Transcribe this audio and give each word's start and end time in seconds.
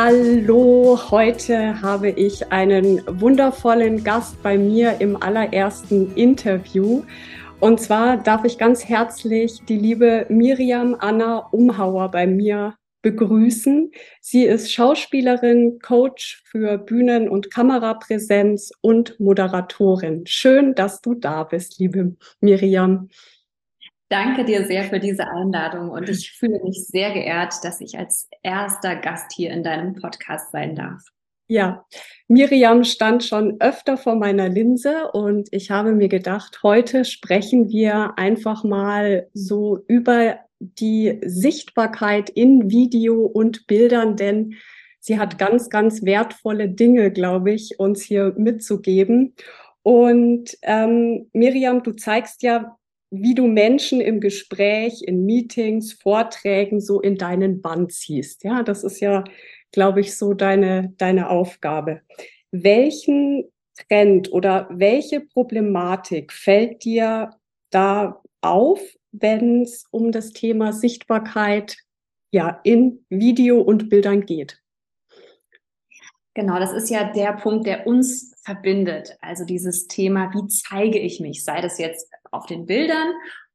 Hallo, 0.00 0.96
heute 1.10 1.82
habe 1.82 2.10
ich 2.10 2.52
einen 2.52 3.02
wundervollen 3.20 4.04
Gast 4.04 4.40
bei 4.44 4.56
mir 4.56 5.00
im 5.00 5.20
allerersten 5.20 6.14
Interview. 6.14 7.02
Und 7.58 7.80
zwar 7.80 8.16
darf 8.16 8.44
ich 8.44 8.58
ganz 8.58 8.84
herzlich 8.84 9.60
die 9.64 9.76
liebe 9.76 10.24
Miriam 10.28 10.94
Anna 11.00 11.38
Umhauer 11.50 12.12
bei 12.12 12.28
mir 12.28 12.76
begrüßen. 13.02 13.90
Sie 14.20 14.44
ist 14.44 14.72
Schauspielerin, 14.72 15.80
Coach 15.80 16.44
für 16.46 16.78
Bühnen- 16.78 17.28
und 17.28 17.50
Kamerapräsenz 17.50 18.70
und 18.80 19.18
Moderatorin. 19.18 20.24
Schön, 20.28 20.76
dass 20.76 21.00
du 21.00 21.14
da 21.14 21.42
bist, 21.42 21.80
liebe 21.80 22.14
Miriam. 22.40 23.08
Danke 24.10 24.44
dir 24.44 24.64
sehr 24.64 24.84
für 24.84 25.00
diese 25.00 25.28
Einladung 25.28 25.90
und 25.90 26.08
ich 26.08 26.32
fühle 26.32 26.62
mich 26.62 26.86
sehr 26.86 27.12
geehrt, 27.12 27.54
dass 27.62 27.80
ich 27.80 27.98
als 27.98 28.28
erster 28.42 28.96
Gast 28.96 29.32
hier 29.34 29.50
in 29.50 29.62
deinem 29.62 29.94
Podcast 29.94 30.50
sein 30.50 30.74
darf. 30.74 31.02
Ja, 31.50 31.86
Miriam 32.26 32.84
stand 32.84 33.24
schon 33.24 33.60
öfter 33.60 33.96
vor 33.96 34.16
meiner 34.16 34.48
Linse 34.48 35.10
und 35.12 35.48
ich 35.50 35.70
habe 35.70 35.92
mir 35.92 36.08
gedacht, 36.08 36.60
heute 36.62 37.04
sprechen 37.04 37.68
wir 37.68 38.18
einfach 38.18 38.64
mal 38.64 39.28
so 39.32 39.84
über 39.88 40.40
die 40.58 41.20
Sichtbarkeit 41.24 42.30
in 42.30 42.70
Video 42.70 43.24
und 43.24 43.66
Bildern, 43.66 44.16
denn 44.16 44.54
sie 45.00 45.18
hat 45.18 45.38
ganz, 45.38 45.70
ganz 45.70 46.02
wertvolle 46.04 46.68
Dinge, 46.68 47.10
glaube 47.10 47.52
ich, 47.52 47.78
uns 47.78 48.02
hier 48.02 48.34
mitzugeben. 48.36 49.34
Und 49.82 50.56
ähm, 50.62 51.30
Miriam, 51.32 51.82
du 51.82 51.92
zeigst 51.92 52.42
ja 52.42 52.77
wie 53.10 53.34
du 53.34 53.46
Menschen 53.46 54.00
im 54.00 54.20
Gespräch, 54.20 55.02
in 55.02 55.24
Meetings, 55.24 55.92
Vorträgen 55.92 56.80
so 56.80 57.00
in 57.00 57.16
deinen 57.16 57.62
Band 57.62 57.92
ziehst. 57.92 58.44
Ja, 58.44 58.62
das 58.62 58.84
ist 58.84 59.00
ja, 59.00 59.24
glaube 59.72 60.00
ich, 60.00 60.16
so 60.16 60.34
deine, 60.34 60.94
deine 60.98 61.30
Aufgabe. 61.30 62.02
Welchen 62.50 63.44
Trend 63.88 64.32
oder 64.32 64.68
welche 64.70 65.20
Problematik 65.20 66.32
fällt 66.32 66.84
dir 66.84 67.30
da 67.70 68.22
auf, 68.40 68.80
wenn 69.12 69.62
es 69.62 69.84
um 69.90 70.12
das 70.12 70.30
Thema 70.30 70.72
Sichtbarkeit 70.72 71.76
ja 72.30 72.60
in 72.64 73.04
Video 73.08 73.60
und 73.60 73.88
Bildern 73.88 74.26
geht? 74.26 74.60
Genau, 76.34 76.58
das 76.60 76.72
ist 76.72 76.88
ja 76.88 77.10
der 77.12 77.32
Punkt, 77.32 77.66
der 77.66 77.86
uns 77.86 78.32
verbindet. 78.44 79.16
Also 79.20 79.44
dieses 79.44 79.88
Thema, 79.88 80.32
wie 80.34 80.46
zeige 80.46 80.98
ich 80.98 81.18
mich? 81.18 81.44
Sei 81.44 81.60
das 81.60 81.78
jetzt 81.78 82.08
auf 82.32 82.46
den 82.46 82.66
Bildern 82.66 83.12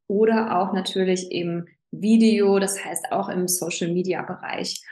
oder 0.07 0.59
auch 0.59 0.73
natürlich 0.73 1.31
im 1.31 1.67
Video, 1.91 2.59
das 2.59 2.83
heißt 2.83 3.11
auch 3.11 3.30
im 3.30 3.47
Social-Media-Bereich. 3.47 4.83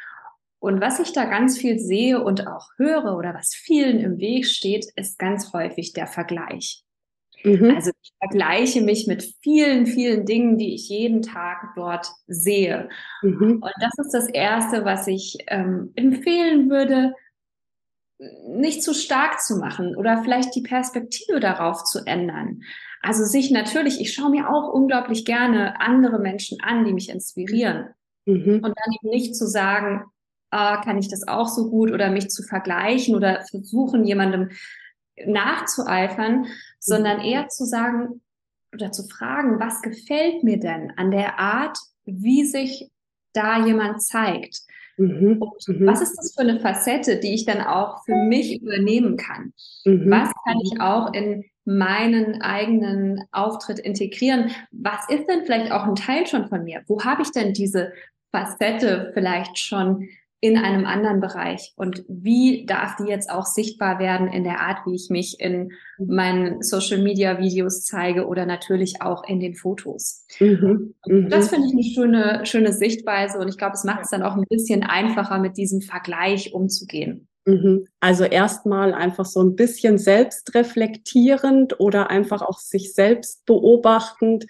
Und 0.59 0.79
was 0.79 0.99
ich 0.99 1.11
da 1.11 1.25
ganz 1.25 1.57
viel 1.57 1.79
sehe 1.79 2.23
und 2.23 2.47
auch 2.47 2.69
höre 2.77 3.17
oder 3.17 3.33
was 3.33 3.55
vielen 3.55 3.99
im 3.99 4.19
Weg 4.19 4.45
steht, 4.45 4.85
ist 4.95 5.17
ganz 5.17 5.53
häufig 5.53 5.93
der 5.93 6.05
Vergleich. 6.05 6.83
Mhm. 7.43 7.73
Also 7.75 7.91
ich 8.01 8.11
vergleiche 8.19 8.81
mich 8.81 9.07
mit 9.07 9.33
vielen, 9.41 9.87
vielen 9.87 10.25
Dingen, 10.25 10.59
die 10.59 10.75
ich 10.75 10.87
jeden 10.89 11.23
Tag 11.23 11.73
dort 11.75 12.07
sehe. 12.27 12.89
Mhm. 13.23 13.61
Und 13.63 13.73
das 13.79 13.93
ist 14.05 14.13
das 14.13 14.27
Erste, 14.29 14.85
was 14.85 15.07
ich 15.07 15.37
ähm, 15.47 15.91
empfehlen 15.95 16.69
würde, 16.69 17.13
nicht 18.47 18.83
zu 18.83 18.93
stark 18.93 19.41
zu 19.41 19.57
machen 19.57 19.95
oder 19.95 20.21
vielleicht 20.21 20.55
die 20.55 20.61
Perspektive 20.61 21.39
darauf 21.39 21.83
zu 21.85 22.05
ändern. 22.05 22.61
Also 23.01 23.23
sich 23.23 23.51
natürlich, 23.51 23.99
ich 23.99 24.13
schaue 24.13 24.29
mir 24.29 24.49
auch 24.49 24.71
unglaublich 24.71 25.25
gerne 25.25 25.79
andere 25.79 26.19
Menschen 26.19 26.59
an, 26.61 26.85
die 26.85 26.93
mich 26.93 27.09
inspirieren. 27.09 27.89
Mhm. 28.25 28.55
Und 28.55 28.63
dann 28.63 28.93
eben 29.01 29.09
nicht 29.09 29.35
zu 29.35 29.47
sagen, 29.47 30.05
ah, 30.51 30.81
kann 30.83 30.97
ich 30.97 31.09
das 31.09 31.27
auch 31.27 31.47
so 31.47 31.69
gut 31.69 31.91
oder 31.91 32.11
mich 32.11 32.29
zu 32.29 32.43
vergleichen 32.43 33.15
oder 33.15 33.43
versuchen, 33.49 34.05
jemandem 34.05 34.49
nachzueifern, 35.25 36.41
mhm. 36.41 36.47
sondern 36.79 37.21
eher 37.21 37.47
zu 37.47 37.65
sagen 37.65 38.21
oder 38.73 38.91
zu 38.91 39.07
fragen, 39.07 39.59
was 39.59 39.81
gefällt 39.81 40.43
mir 40.43 40.59
denn 40.59 40.93
an 40.95 41.11
der 41.11 41.39
Art, 41.39 41.77
wie 42.05 42.45
sich 42.45 42.89
da 43.33 43.65
jemand 43.65 44.03
zeigt? 44.03 44.61
Mhm. 44.97 45.41
Und 45.41 45.67
mhm. 45.67 45.87
was 45.87 46.01
ist 46.01 46.15
das 46.15 46.33
für 46.35 46.41
eine 46.41 46.59
Facette, 46.59 47.19
die 47.19 47.33
ich 47.33 47.45
dann 47.45 47.61
auch 47.61 48.03
für 48.05 48.15
mich 48.15 48.61
übernehmen 48.61 49.17
kann? 49.17 49.53
Mhm. 49.85 50.09
Was 50.09 50.31
kann 50.43 50.59
ich 50.63 50.79
auch 50.79 51.13
in 51.13 51.43
meinen 51.65 52.41
eigenen 52.41 53.23
Auftritt 53.31 53.79
integrieren? 53.79 54.51
Was 54.71 55.07
ist 55.09 55.27
denn 55.27 55.45
vielleicht 55.45 55.71
auch 55.71 55.83
ein 55.83 55.95
Teil 55.95 56.27
schon 56.27 56.47
von 56.47 56.63
mir? 56.63 56.81
Wo 56.87 57.03
habe 57.03 57.21
ich 57.21 57.31
denn 57.31 57.53
diese 57.53 57.91
Facette 58.31 59.11
vielleicht 59.13 59.57
schon 59.57 60.07
in 60.43 60.57
einem 60.57 60.85
anderen 60.85 61.21
Bereich? 61.21 61.71
Und 61.75 62.03
wie 62.07 62.65
darf 62.65 62.95
die 62.95 63.07
jetzt 63.07 63.29
auch 63.29 63.45
sichtbar 63.45 63.99
werden 63.99 64.27
in 64.27 64.43
der 64.43 64.59
Art, 64.59 64.79
wie 64.87 64.95
ich 64.95 65.09
mich 65.09 65.39
in 65.39 65.71
meinen 65.99 66.63
Social 66.63 66.97
Media 66.97 67.37
Videos 67.37 67.85
zeige 67.85 68.25
oder 68.25 68.47
natürlich 68.47 69.01
auch 69.03 69.23
in 69.23 69.39
den 69.39 69.53
Fotos? 69.53 70.25
Mhm. 70.39 70.95
Mhm. 71.05 71.29
Das 71.29 71.49
finde 71.49 71.67
ich 71.67 71.73
eine 71.73 71.83
schöne, 71.83 72.45
schöne 72.45 72.73
Sichtweise 72.73 73.37
und 73.37 73.49
ich 73.49 73.57
glaube, 73.57 73.75
es 73.75 73.83
macht 73.83 74.01
es 74.01 74.09
dann 74.09 74.23
auch 74.23 74.35
ein 74.35 74.45
bisschen 74.49 74.83
einfacher, 74.83 75.37
mit 75.37 75.57
diesem 75.57 75.81
Vergleich 75.81 76.53
umzugehen. 76.53 77.27
Mhm. 77.45 77.87
Also 77.99 78.23
erstmal 78.23 78.93
einfach 78.93 79.25
so 79.25 79.41
ein 79.41 79.55
bisschen 79.55 79.97
selbstreflektierend 79.97 81.79
oder 81.79 82.09
einfach 82.09 82.41
auch 82.41 82.59
sich 82.59 82.93
selbst 82.93 83.45
beobachtend 83.45 84.45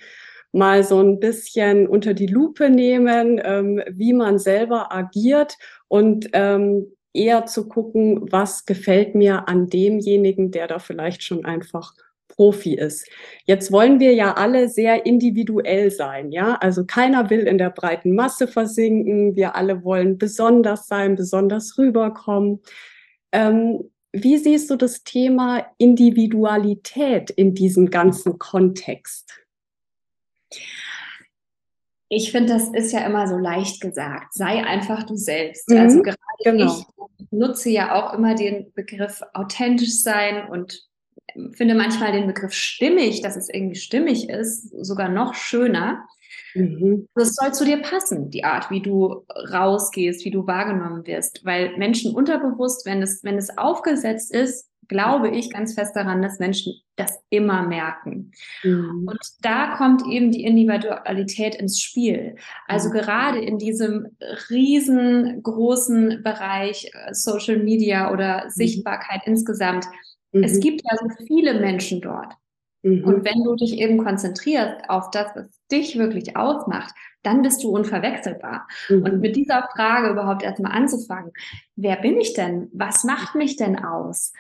mal 0.52 0.84
so 0.84 1.00
ein 1.00 1.20
bisschen 1.20 1.88
unter 1.88 2.14
die 2.14 2.28
Lupe 2.28 2.70
nehmen, 2.70 3.40
ähm, 3.44 3.82
wie 3.90 4.12
man 4.14 4.38
selber 4.38 4.92
agiert 4.94 5.56
und 5.88 6.30
ähm, 6.34 6.88
eher 7.14 7.46
zu 7.46 7.70
gucken, 7.70 8.30
was 8.32 8.66
gefällt 8.66 9.16
mir 9.16 9.48
an 9.48 9.68
demjenigen, 9.70 10.52
der 10.52 10.68
da 10.68 10.80
vielleicht 10.80 11.24
schon 11.24 11.46
einfach 11.46 11.94
Profi 12.36 12.76
ist. 12.76 13.08
Jetzt 13.46 13.72
wollen 13.72 14.00
wir 14.00 14.14
ja 14.14 14.34
alle 14.34 14.70
sehr 14.70 15.06
individuell 15.06 15.92
sein, 15.92 16.32
ja? 16.32 16.56
Also 16.56 16.86
keiner 16.86 17.30
will 17.30 17.42
in 17.42 17.58
der 17.58 17.70
breiten 17.70 18.16
Masse 18.16 18.48
versinken. 18.48 19.36
Wir 19.36 19.56
alle 19.56 19.84
wollen 19.84 20.18
besonders 20.18 20.88
sein, 20.88 21.16
besonders 21.16 21.78
rüberkommen. 21.78 22.60
Ähm, 23.32 23.92
wie 24.14 24.38
siehst 24.38 24.70
du 24.70 24.76
das 24.76 25.04
Thema 25.04 25.66
Individualität 25.78 27.30
in 27.30 27.54
diesem 27.54 27.90
ganzen 27.90 28.40
Kontext? 28.40 29.34
Ich 32.10 32.32
finde, 32.32 32.54
das 32.54 32.68
ist 32.74 32.92
ja 32.92 33.06
immer 33.06 33.26
so 33.28 33.38
leicht 33.38 33.80
gesagt. 33.80 34.34
Sei 34.34 34.66
einfach 34.66 35.04
du 35.04 35.16
selbst. 35.16 35.70
Mhm, 35.70 35.78
also 35.78 36.02
gerade 36.02 36.18
genau. 36.44 36.78
ich 37.20 37.28
nutze 37.32 37.70
ja 37.70 37.96
auch 37.96 38.14
immer 38.14 38.36
den 38.36 38.74
Begriff 38.74 39.22
authentisch 39.34 40.02
sein 40.02 40.50
und 40.50 40.91
finde 41.54 41.76
manchmal 41.76 42.12
den 42.12 42.28
Begriff 42.28 42.54
stimmig, 42.54 43.22
dass 43.22 43.36
es 43.36 43.50
irgendwie 43.50 43.76
stimmig 43.76 44.30
ist, 44.30 44.70
sogar 44.84 45.10
noch 45.10 45.34
schöner. 45.34 46.06
Mhm. 46.54 47.08
Das 47.16 47.36
soll 47.36 47.54
zu 47.54 47.66
dir 47.66 47.82
passen, 47.82 48.30
die 48.30 48.44
Art, 48.44 48.70
wie 48.70 48.82
du 48.82 49.26
rausgehst, 49.52 50.26
wie 50.26 50.32
du 50.32 50.48
wahrgenommen 50.48 51.06
wirst, 51.06 51.46
weil 51.46 51.78
Menschen 51.78 52.14
unterbewusst, 52.14 52.86
wenn 52.86 53.02
es, 53.02 53.24
wenn 53.24 53.38
es 53.38 53.58
aufgesetzt 53.58 54.34
ist, 54.34 54.68
glaube 54.92 55.30
ich 55.30 55.50
ganz 55.50 55.74
fest 55.74 55.96
daran, 55.96 56.22
dass 56.22 56.40
Menschen 56.40 56.74
das 56.98 57.18
immer 57.30 57.64
merken. 57.64 58.34
Mhm. 58.62 59.08
Und 59.08 59.20
da 59.42 59.78
kommt 59.78 60.06
eben 60.06 60.32
die 60.32 60.44
Individualität 60.44 61.56
ins 61.56 61.80
Spiel. 61.80 62.36
Also 62.68 62.90
mhm. 62.90 62.94
gerade 62.94 63.40
in 63.40 63.58
diesem 63.58 64.08
riesengroßen 64.50 66.22
Bereich 66.24 66.92
äh, 66.94 67.14
Social 67.14 67.60
Media 67.60 68.12
oder 68.12 68.44
mhm. 68.46 68.50
Sichtbarkeit 68.50 69.22
insgesamt, 69.26 69.86
es 70.34 70.56
mhm. 70.56 70.60
gibt 70.62 70.82
ja 70.84 70.98
so 70.98 71.26
viele 71.26 71.60
Menschen 71.60 72.02
dort. 72.02 72.34
Mhm. 72.84 73.04
Und 73.04 73.26
wenn 73.26 73.44
du 73.44 73.56
dich 73.56 73.78
eben 73.78 74.04
konzentrierst 74.04 74.90
auf 74.90 75.12
das, 75.12 75.28
was 75.36 75.46
dich 75.72 75.98
wirklich 75.98 76.36
ausmacht, 76.36 76.94
dann 77.24 77.42
bist 77.42 77.64
du 77.64 77.70
unverwechselbar. 77.70 78.68
Mhm. 78.90 79.04
Und 79.04 79.20
mit 79.20 79.36
dieser 79.36 79.68
Frage 79.76 80.10
überhaupt 80.10 80.44
erstmal 80.44 80.72
anzufangen, 80.72 81.32
wer 81.76 81.98
bin 81.98 82.20
ich 82.20 82.34
denn? 82.34 82.70
Was 82.74 83.04
macht 83.04 83.36
mich 83.36 83.56
denn 83.56 83.84
aus? 83.84 84.34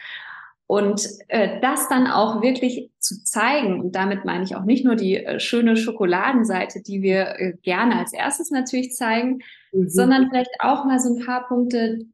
Und 0.66 1.06
äh, 1.28 1.60
das 1.60 1.90
dann 1.90 2.08
auch 2.08 2.42
wirklich 2.42 2.92
zu 2.98 3.22
zeigen, 3.26 3.82
und 3.82 3.94
damit 3.94 4.24
meine 4.24 4.46
ich 4.46 4.56
auch 4.56 4.64
nicht 4.64 4.86
nur 4.86 4.96
die 4.96 5.18
äh, 5.18 5.40
schöne 5.40 5.76
Schokoladenseite, 5.76 6.82
die 6.82 7.02
wir 7.02 7.36
äh, 7.38 7.54
gerne 7.62 8.00
als 8.00 8.14
erstes 8.14 8.52
natürlich 8.52 8.94
zeigen, 8.94 9.40
mhm. 9.74 9.90
sondern 9.90 10.30
vielleicht 10.30 10.52
auch 10.60 10.86
mal 10.86 10.98
so 11.00 11.14
ein 11.14 11.26
paar 11.26 11.46
Punkte, 11.50 12.06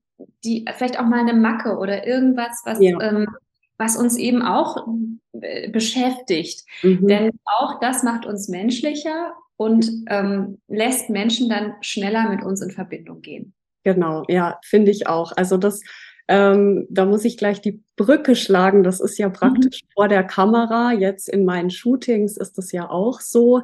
die 0.44 0.65
vielleicht 0.75 1.00
auch 1.00 1.06
mal 1.06 1.19
eine 1.19 1.35
Macke 1.35 1.77
oder 1.77 2.07
irgendwas, 2.07 2.63
was, 2.65 2.81
ja. 2.81 3.00
ähm, 3.00 3.27
was 3.77 3.95
uns 3.95 4.18
eben 4.18 4.41
auch 4.41 4.88
äh, 5.41 5.69
beschäftigt. 5.69 6.63
Mhm. 6.83 7.07
Denn 7.07 7.31
auch 7.45 7.79
das 7.79 8.03
macht 8.03 8.25
uns 8.25 8.47
menschlicher 8.47 9.33
und 9.56 9.89
ähm, 10.07 10.59
lässt 10.68 11.09
Menschen 11.09 11.50
dann 11.50 11.74
schneller 11.81 12.29
mit 12.29 12.44
uns 12.44 12.62
in 12.62 12.71
Verbindung 12.71 13.21
gehen. 13.21 13.53
Genau, 13.83 14.24
ja, 14.27 14.59
finde 14.63 14.91
ich 14.91 15.07
auch. 15.07 15.31
Also 15.35 15.57
das, 15.57 15.81
ähm, 16.27 16.88
da 16.89 17.06
muss 17.06 17.25
ich 17.25 17.38
gleich 17.38 17.62
die 17.62 17.81
Brücke 17.95 18.35
schlagen. 18.35 18.83
Das 18.83 19.00
ist 19.00 19.18
ja 19.18 19.29
praktisch 19.29 19.83
mhm. 19.83 19.88
vor 19.94 20.07
der 20.07 20.23
Kamera. 20.23 20.91
Jetzt 20.91 21.30
in 21.30 21.45
meinen 21.45 21.69
Shootings 21.69 22.38
ist 22.38 22.57
das 22.57 22.71
ja 22.71 22.89
auch 22.89 23.21
so. 23.21 23.62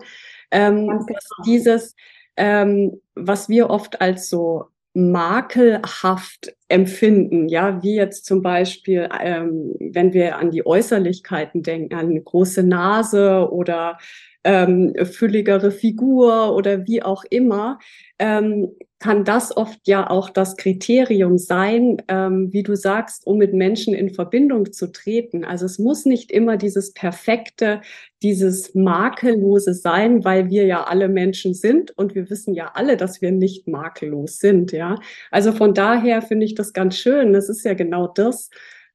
Ähm, 0.51 0.87
genau. 0.87 1.19
Dieses, 1.45 1.95
ähm, 2.37 3.01
was 3.15 3.49
wir 3.49 3.69
oft 3.69 4.01
als 4.01 4.29
so 4.29 4.65
makelhaft 4.93 6.55
empfinden, 6.67 7.49
ja, 7.49 7.81
wie 7.81 7.95
jetzt 7.95 8.25
zum 8.25 8.41
Beispiel, 8.41 9.09
ähm, 9.21 9.73
wenn 9.79 10.13
wir 10.13 10.37
an 10.37 10.51
die 10.51 10.65
Äußerlichkeiten 10.65 11.63
denken, 11.63 11.95
an 11.95 12.07
eine 12.07 12.21
große 12.21 12.63
Nase 12.63 13.49
oder 13.51 13.97
ähm, 14.43 14.93
fülligere 15.05 15.71
Figur 15.71 16.55
oder 16.55 16.85
wie 16.85 17.01
auch 17.01 17.23
immer, 17.29 17.79
ähm, 18.19 18.75
kann 19.03 19.25
das 19.25 19.57
oft 19.57 19.85
ja 19.85 20.09
auch 20.09 20.29
das 20.29 20.55
Kriterium 20.55 21.37
sein, 21.37 22.01
ähm, 22.07 22.53
wie 22.53 22.63
du 22.63 22.77
sagst, 22.77 23.27
um 23.27 23.37
mit 23.37 23.53
Menschen 23.53 23.93
in 23.93 24.13
Verbindung 24.13 24.71
zu 24.71 24.93
treten. 24.93 25.43
Also 25.43 25.65
es 25.65 25.77
muss 25.77 26.05
nicht 26.05 26.31
immer 26.31 26.55
dieses 26.55 26.93
perfekte, 26.93 27.81
dieses 28.21 28.73
makellose 28.75 29.73
sein, 29.73 30.23
weil 30.23 30.49
wir 30.49 30.65
ja 30.65 30.85
alle 30.85 31.09
Menschen 31.09 31.53
sind 31.53 31.91
und 31.97 32.15
wir 32.15 32.29
wissen 32.29 32.53
ja 32.53 32.71
alle, 32.75 32.95
dass 32.95 33.21
wir 33.21 33.33
nicht 33.33 33.67
makellos 33.67 34.37
sind. 34.37 34.71
Ja, 34.71 34.95
also 35.31 35.51
von 35.51 35.73
daher 35.73 36.21
finde 36.21 36.45
ich 36.45 36.55
das 36.55 36.71
ganz 36.71 36.95
schön. 36.95 37.33
Das 37.33 37.49
ist 37.49 37.65
ja 37.65 37.73
genau 37.73 38.07
das, 38.07 38.51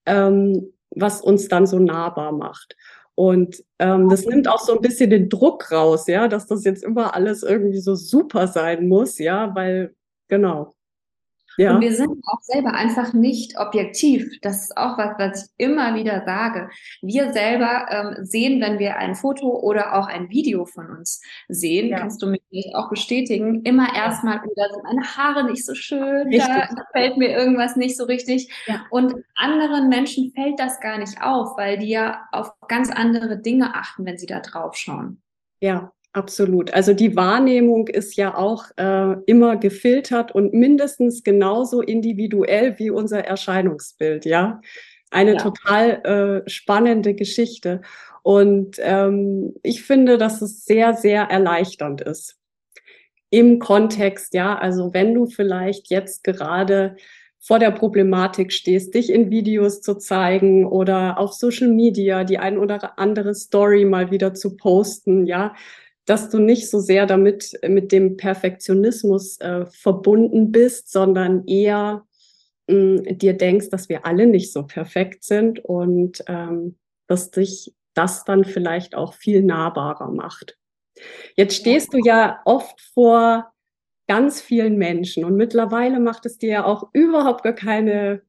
ähm, 0.06 0.72
was 0.88 1.20
uns 1.20 1.48
dann 1.48 1.66
so 1.66 1.78
nahbar 1.78 2.32
macht. 2.32 2.76
Und 3.14 3.62
ähm, 3.78 4.08
das 4.08 4.24
nimmt 4.24 4.48
auch 4.48 4.60
so 4.60 4.76
ein 4.76 4.80
bisschen 4.80 5.10
den 5.10 5.28
Druck 5.28 5.70
raus, 5.70 6.06
ja, 6.06 6.28
dass 6.28 6.46
das 6.46 6.64
jetzt 6.64 6.82
immer 6.82 7.14
alles 7.14 7.42
irgendwie 7.42 7.80
so 7.80 7.94
super 7.94 8.46
sein 8.46 8.88
muss, 8.88 9.18
ja, 9.18 9.54
weil, 9.56 9.92
genau. 10.28 10.74
Ja. 11.58 11.74
Und 11.74 11.80
wir 11.80 11.92
sind 11.92 12.22
auch 12.24 12.40
selber 12.40 12.72
einfach 12.72 13.12
nicht 13.12 13.58
objektiv. 13.58 14.38
Das 14.42 14.62
ist 14.62 14.76
auch 14.76 14.96
was, 14.96 15.18
was 15.18 15.42
ich 15.42 15.66
immer 15.66 15.96
wieder 15.96 16.24
sage. 16.24 16.70
Wir 17.02 17.32
selber 17.32 17.86
ähm, 17.90 18.24
sehen, 18.24 18.60
wenn 18.60 18.78
wir 18.78 18.96
ein 18.96 19.16
Foto 19.16 19.58
oder 19.58 19.98
auch 19.98 20.06
ein 20.06 20.30
Video 20.30 20.66
von 20.66 20.88
uns 20.88 21.20
sehen, 21.48 21.88
ja. 21.88 21.98
kannst 21.98 22.22
du 22.22 22.28
mir 22.28 22.40
auch 22.74 22.88
bestätigen, 22.88 23.62
immer 23.62 23.92
erstmal, 23.92 24.40
oh, 24.46 24.52
da 24.54 24.68
sind 24.72 24.84
meine 24.84 25.02
Haare 25.02 25.50
nicht 25.50 25.66
so 25.66 25.74
schön, 25.74 26.30
da 26.30 26.68
fällt 26.92 27.16
mir 27.16 27.30
irgendwas 27.30 27.74
nicht 27.74 27.96
so 27.96 28.04
richtig. 28.04 28.52
Ja. 28.66 28.86
Und 28.90 29.16
anderen 29.34 29.88
Menschen 29.88 30.32
fällt 30.36 30.60
das 30.60 30.78
gar 30.78 30.98
nicht 30.98 31.20
auf, 31.20 31.58
weil 31.58 31.78
die 31.78 31.88
ja 31.88 32.28
auf 32.30 32.52
ganz 32.68 32.88
andere 32.88 33.36
Dinge 33.36 33.74
achten, 33.74 34.06
wenn 34.06 34.16
sie 34.16 34.26
da 34.26 34.38
drauf 34.38 34.76
schauen. 34.76 35.22
Ja, 35.60 35.90
Absolut. 36.18 36.74
Also 36.74 36.94
die 36.94 37.14
Wahrnehmung 37.14 37.86
ist 37.86 38.16
ja 38.16 38.36
auch 38.36 38.64
äh, 38.76 39.14
immer 39.26 39.56
gefiltert 39.56 40.32
und 40.32 40.52
mindestens 40.52 41.22
genauso 41.22 41.80
individuell 41.80 42.76
wie 42.80 42.90
unser 42.90 43.24
Erscheinungsbild, 43.24 44.24
ja. 44.24 44.60
Eine 45.10 45.34
ja. 45.34 45.36
total 45.36 46.42
äh, 46.44 46.50
spannende 46.50 47.14
Geschichte. 47.14 47.82
Und 48.24 48.78
ähm, 48.80 49.54
ich 49.62 49.84
finde, 49.84 50.18
dass 50.18 50.42
es 50.42 50.64
sehr, 50.64 50.94
sehr 50.94 51.22
erleichternd 51.22 52.00
ist. 52.00 52.36
Im 53.30 53.60
Kontext, 53.60 54.34
ja, 54.34 54.58
also 54.58 54.92
wenn 54.92 55.14
du 55.14 55.26
vielleicht 55.26 55.88
jetzt 55.88 56.24
gerade 56.24 56.96
vor 57.38 57.60
der 57.60 57.70
Problematik 57.70 58.52
stehst, 58.52 58.92
dich 58.94 59.12
in 59.12 59.30
Videos 59.30 59.82
zu 59.82 59.94
zeigen 59.94 60.66
oder 60.66 61.16
auf 61.18 61.32
Social 61.32 61.68
Media 61.68 62.24
die 62.24 62.38
ein 62.38 62.58
oder 62.58 62.98
andere 62.98 63.36
Story 63.36 63.84
mal 63.84 64.10
wieder 64.10 64.34
zu 64.34 64.56
posten, 64.56 65.24
ja, 65.26 65.54
dass 66.08 66.30
du 66.30 66.38
nicht 66.38 66.70
so 66.70 66.80
sehr 66.80 67.04
damit 67.04 67.52
mit 67.68 67.92
dem 67.92 68.16
Perfektionismus 68.16 69.38
äh, 69.40 69.66
verbunden 69.66 70.50
bist, 70.50 70.90
sondern 70.90 71.46
eher 71.46 72.06
mh, 72.66 72.74
mm, 72.74 73.18
dir 73.18 73.34
denkst, 73.34 73.68
dass 73.68 73.90
wir 73.90 74.06
alle 74.06 74.26
nicht 74.26 74.50
so 74.50 74.66
perfekt 74.66 75.22
sind 75.22 75.62
und 75.62 76.24
ähm, 76.26 76.78
dass 77.08 77.30
dich 77.30 77.74
das 77.92 78.24
dann 78.24 78.44
vielleicht 78.44 78.94
auch 78.94 79.12
viel 79.12 79.42
nahbarer 79.42 80.10
macht. 80.10 80.56
Jetzt 81.36 81.56
stehst 81.56 81.92
du 81.92 81.98
ja 82.02 82.40
oft 82.46 82.80
vor 82.94 83.52
ganz 84.06 84.40
vielen 84.40 84.78
Menschen 84.78 85.26
und 85.26 85.36
mittlerweile 85.36 86.00
macht 86.00 86.24
es 86.24 86.38
dir 86.38 86.50
ja 86.50 86.64
auch 86.64 86.88
überhaupt 86.94 87.42
gar 87.42 87.52
keine 87.52 88.22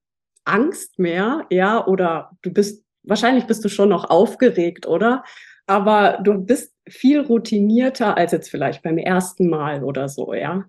Angst 0.44 1.00
mehr, 1.00 1.46
ja, 1.50 1.86
oder 1.88 2.32
du 2.42 2.52
bist, 2.52 2.84
wahrscheinlich 3.04 3.46
bist 3.46 3.64
du 3.64 3.70
schon 3.70 3.90
noch 3.90 4.10
aufgeregt, 4.10 4.86
oder? 4.86 5.24
Aber 5.66 6.20
du 6.24 6.34
bist 6.40 6.74
viel 6.90 7.22
routinierter 7.22 8.18
als 8.18 8.32
jetzt 8.32 8.50
vielleicht 8.50 8.84
beim 8.84 8.98
ersten 8.98 9.50
Mal 9.50 9.84
oder 9.84 10.10
so, 10.10 10.34
ja. 10.34 10.66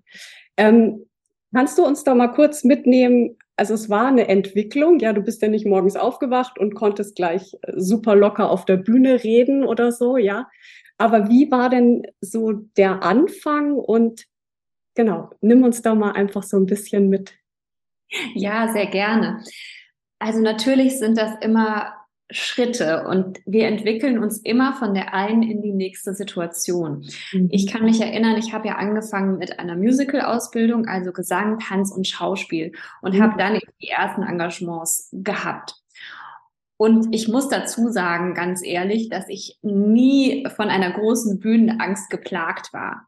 Ähm, 0.57 1.07
kannst 1.55 1.79
du 1.79 1.85
uns 1.85 2.05
da 2.05 2.15
mal 2.15 2.29
kurz 2.29 2.65
mitnehmen? 2.65 3.37
Also 3.57 3.75
es 3.75 3.91
war 3.91 4.07
eine 4.07 4.29
Entwicklung, 4.29 4.99
ja, 5.01 5.13
du 5.13 5.23
bist 5.23 5.43
ja 5.43 5.49
nicht 5.49 5.67
morgens 5.67 5.97
aufgewacht 5.97 6.59
und 6.59 6.75
konntest 6.75 7.17
gleich 7.17 7.57
äh, 7.63 7.73
super 7.77 8.15
locker 8.15 8.51
auf 8.51 8.65
der 8.65 8.77
Bühne 8.77 9.23
reden 9.23 9.65
oder 9.65 9.93
so, 9.93 10.17
ja. 10.17 10.49
Aber 10.99 11.29
wie 11.29 11.51
war 11.51 11.71
denn 11.71 12.07
so 12.21 12.53
der 12.53 13.03
Anfang 13.03 13.75
und 13.75 14.27
genau, 14.95 15.31
nimm 15.41 15.63
uns 15.63 15.83
da 15.83 15.95
mal 15.95 16.13
einfach 16.13 16.43
so 16.43 16.59
ein 16.59 16.67
bisschen 16.67 17.09
mit. 17.09 17.35
Ja, 18.35 18.73
sehr 18.73 18.87
gerne. 18.87 19.43
Also 20.19 20.41
natürlich 20.41 20.99
sind 20.99 21.17
das 21.17 21.33
immer 21.41 21.95
Schritte 22.31 23.07
und 23.09 23.39
wir 23.45 23.67
entwickeln 23.67 24.19
uns 24.19 24.39
immer 24.39 24.75
von 24.75 24.95
der 24.95 25.15
einen 25.15 25.43
in 25.43 25.63
die 25.63 25.73
nächste 25.73 26.15
Situation. 26.15 27.07
Mhm. 27.33 27.49
Ich 27.51 27.67
kann 27.67 27.85
mich 27.85 28.01
erinnern, 28.01 28.37
ich 28.39 28.53
habe 28.53 28.69
ja 28.69 28.77
angefangen 28.77 29.39
mit 29.39 29.59
einer 29.59 29.77
Musical-Ausbildung, 29.77 30.87
also 30.87 31.13
Gesang, 31.13 31.59
Tanz 31.59 31.91
und 31.91 32.07
Schauspiel 32.07 32.73
und 33.03 33.15
mhm. 33.15 33.23
habe 33.23 33.39
dann 33.39 33.59
die 33.83 33.89
ersten 33.89 34.23
Engagements 34.23 35.09
gehabt. 35.13 35.75
Und 36.77 37.15
ich 37.15 37.29
muss 37.29 37.49
dazu 37.51 37.91
sagen, 37.91 38.33
ganz 38.33 38.65
ehrlich, 38.65 39.11
dass 39.11 39.29
ich 39.29 39.59
nie 39.61 40.47
von 40.57 40.71
einer 40.71 40.91
großen 40.91 41.39
Bühnenangst 41.39 42.09
geplagt 42.09 42.73
war. 42.73 43.07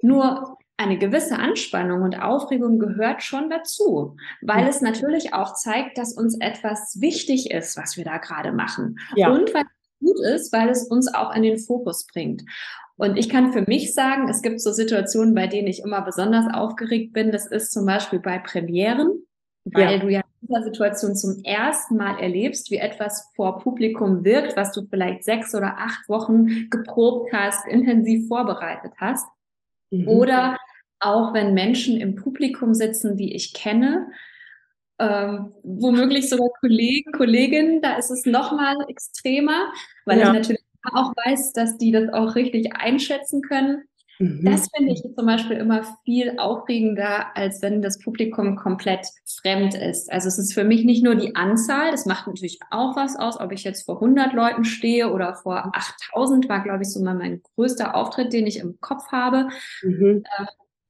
Nur 0.00 0.58
eine 0.82 0.98
gewisse 0.98 1.38
Anspannung 1.38 2.02
und 2.02 2.20
Aufregung 2.20 2.78
gehört 2.78 3.22
schon 3.22 3.50
dazu, 3.50 4.16
weil 4.40 4.62
ja. 4.62 4.68
es 4.68 4.80
natürlich 4.80 5.34
auch 5.34 5.54
zeigt, 5.54 5.98
dass 5.98 6.12
uns 6.12 6.38
etwas 6.40 7.00
wichtig 7.00 7.50
ist, 7.50 7.76
was 7.76 7.96
wir 7.96 8.04
da 8.04 8.18
gerade 8.18 8.52
machen. 8.52 8.98
Ja. 9.16 9.30
Und 9.30 9.52
weil 9.54 9.62
es 9.64 9.98
gut 10.00 10.20
ist, 10.24 10.52
weil 10.52 10.68
es 10.68 10.84
uns 10.88 11.12
auch 11.12 11.34
in 11.34 11.42
den 11.42 11.58
Fokus 11.58 12.06
bringt. 12.06 12.42
Und 12.96 13.16
ich 13.16 13.28
kann 13.28 13.52
für 13.52 13.62
mich 13.62 13.94
sagen, 13.94 14.28
es 14.28 14.42
gibt 14.42 14.60
so 14.60 14.70
Situationen, 14.70 15.34
bei 15.34 15.46
denen 15.46 15.68
ich 15.68 15.82
immer 15.82 16.02
besonders 16.02 16.52
aufgeregt 16.52 17.12
bin. 17.12 17.32
Das 17.32 17.46
ist 17.46 17.72
zum 17.72 17.86
Beispiel 17.86 18.20
bei 18.20 18.38
Premieren, 18.38 19.24
weil 19.64 19.94
ja. 19.94 19.98
du 19.98 20.08
ja 20.08 20.20
in 20.20 20.48
dieser 20.48 20.62
Situation 20.62 21.16
zum 21.16 21.42
ersten 21.44 21.96
Mal 21.96 22.18
erlebst, 22.18 22.70
wie 22.70 22.76
etwas 22.76 23.30
vor 23.34 23.58
Publikum 23.60 24.24
wirkt, 24.24 24.56
was 24.56 24.72
du 24.72 24.82
vielleicht 24.88 25.24
sechs 25.24 25.54
oder 25.54 25.78
acht 25.78 26.08
Wochen 26.08 26.68
geprobt 26.70 27.32
hast, 27.32 27.66
intensiv 27.66 28.28
vorbereitet 28.28 28.92
hast. 28.98 29.26
Mhm. 29.90 30.08
Oder 30.08 30.58
auch 31.02 31.34
wenn 31.34 31.54
Menschen 31.54 32.00
im 32.00 32.14
Publikum 32.14 32.74
sitzen, 32.74 33.16
die 33.16 33.34
ich 33.34 33.52
kenne, 33.52 34.08
ähm, 34.98 35.52
womöglich 35.62 36.28
sogar 36.28 36.48
Kollegen, 36.60 37.12
Kolleginnen, 37.12 37.82
da 37.82 37.96
ist 37.96 38.10
es 38.10 38.24
nochmal 38.24 38.76
extremer, 38.88 39.72
weil 40.04 40.20
ja. 40.20 40.26
ich 40.28 40.32
natürlich 40.32 40.62
auch 40.92 41.12
weiß, 41.26 41.52
dass 41.52 41.76
die 41.78 41.92
das 41.92 42.12
auch 42.12 42.34
richtig 42.34 42.74
einschätzen 42.76 43.42
können. 43.42 43.82
Mhm. 44.18 44.44
Das 44.44 44.68
finde 44.74 44.92
ich 44.92 45.02
zum 45.02 45.26
Beispiel 45.26 45.56
immer 45.56 45.82
viel 46.04 46.38
aufregender, 46.38 47.36
als 47.36 47.62
wenn 47.62 47.82
das 47.82 47.98
Publikum 47.98 48.56
komplett 48.56 49.06
fremd 49.40 49.74
ist. 49.74 50.12
Also 50.12 50.28
es 50.28 50.38
ist 50.38 50.54
für 50.54 50.64
mich 50.64 50.84
nicht 50.84 51.02
nur 51.02 51.16
die 51.16 51.34
Anzahl, 51.34 51.90
das 51.90 52.06
macht 52.06 52.28
natürlich 52.28 52.60
auch 52.70 52.94
was 52.94 53.16
aus, 53.16 53.40
ob 53.40 53.50
ich 53.50 53.64
jetzt 53.64 53.84
vor 53.84 53.96
100 53.96 54.32
Leuten 54.34 54.64
stehe 54.64 55.12
oder 55.12 55.34
vor 55.34 55.72
8000, 55.74 56.48
war 56.48 56.62
glaube 56.62 56.82
ich 56.82 56.92
so 56.92 57.02
mal 57.02 57.14
mein 57.14 57.42
größter 57.56 57.96
Auftritt, 57.96 58.32
den 58.32 58.46
ich 58.46 58.58
im 58.58 58.78
Kopf 58.80 59.10
habe. 59.10 59.48
Mhm. 59.82 60.22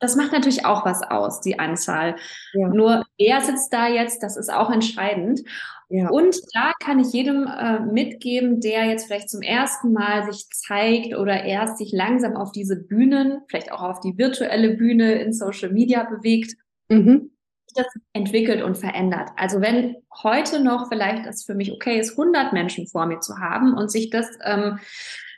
Das 0.02 0.16
macht 0.16 0.32
natürlich 0.32 0.66
auch 0.66 0.85
was 0.85 1.00
aus, 1.04 1.40
die 1.42 1.61
Anzahl. 1.61 2.16
Ja. 2.54 2.68
Nur 2.71 3.04
wer 3.18 3.40
sitzt 3.40 3.73
da 3.73 3.87
jetzt, 3.87 4.21
das 4.25 4.37
ist 4.37 4.52
auch 4.52 4.68
entscheidend. 4.68 5.42
Ja. 5.90 6.09
Und 6.09 6.35
da 6.54 6.73
kann 6.82 6.99
ich 6.99 7.12
jedem 7.12 7.47
äh, 7.47 7.78
mitgeben, 7.78 8.61
der 8.61 8.87
jetzt 8.87 9.06
vielleicht 9.06 9.30
zum 9.30 9.42
ersten 9.42 9.92
Mal 9.92 10.25
sich 10.25 10.49
zeigt 10.50 11.16
oder 11.16 11.44
erst 11.44 11.78
sich 11.78 11.92
langsam 11.92 12.37
auf 12.37 12.50
diese 12.50 12.82
Bühnen, 12.82 13.42
vielleicht 13.49 13.71
auch 13.71 13.82
auf 13.82 14.00
die 14.00 14.18
virtuelle 14.18 14.71
Bühne 14.71 15.23
in 15.23 15.32
Social 15.32 15.71
Media 15.71 16.02
bewegt, 16.02 16.56
mhm. 16.88 17.30
das 17.76 17.87
entwickelt 18.12 18.64
und 18.64 18.76
verändert. 18.76 19.28
Also 19.37 19.61
wenn 19.61 19.94
heute 20.21 20.64
noch 20.64 20.88
vielleicht 20.88 21.26
es 21.26 21.44
für 21.44 21.54
mich 21.54 21.71
okay 21.71 22.00
ist, 22.00 22.18
100 22.18 22.52
Menschen 22.52 22.88
vor 22.88 23.06
mir 23.06 23.21
zu 23.21 23.38
haben 23.38 23.75
und 23.75 23.88
sich 23.88 24.11
das 24.11 24.26
ähm, 24.44 24.80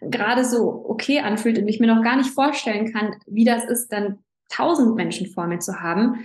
gerade 0.01 0.47
so 0.47 0.87
okay 0.89 1.21
anfühlt 1.21 1.59
und 1.59 1.69
ich 1.69 1.81
mir 1.81 1.95
noch 1.95 2.03
gar 2.03 2.17
nicht 2.17 2.31
vorstellen 2.31 2.95
kann, 2.95 3.15
wie 3.27 3.45
das 3.45 3.67
ist, 3.67 3.93
dann 3.93 4.24
tausend 4.49 4.97
Menschen 4.97 5.27
vor 5.29 5.47
mir 5.47 5.59
zu 5.59 5.81
haben, 5.81 6.25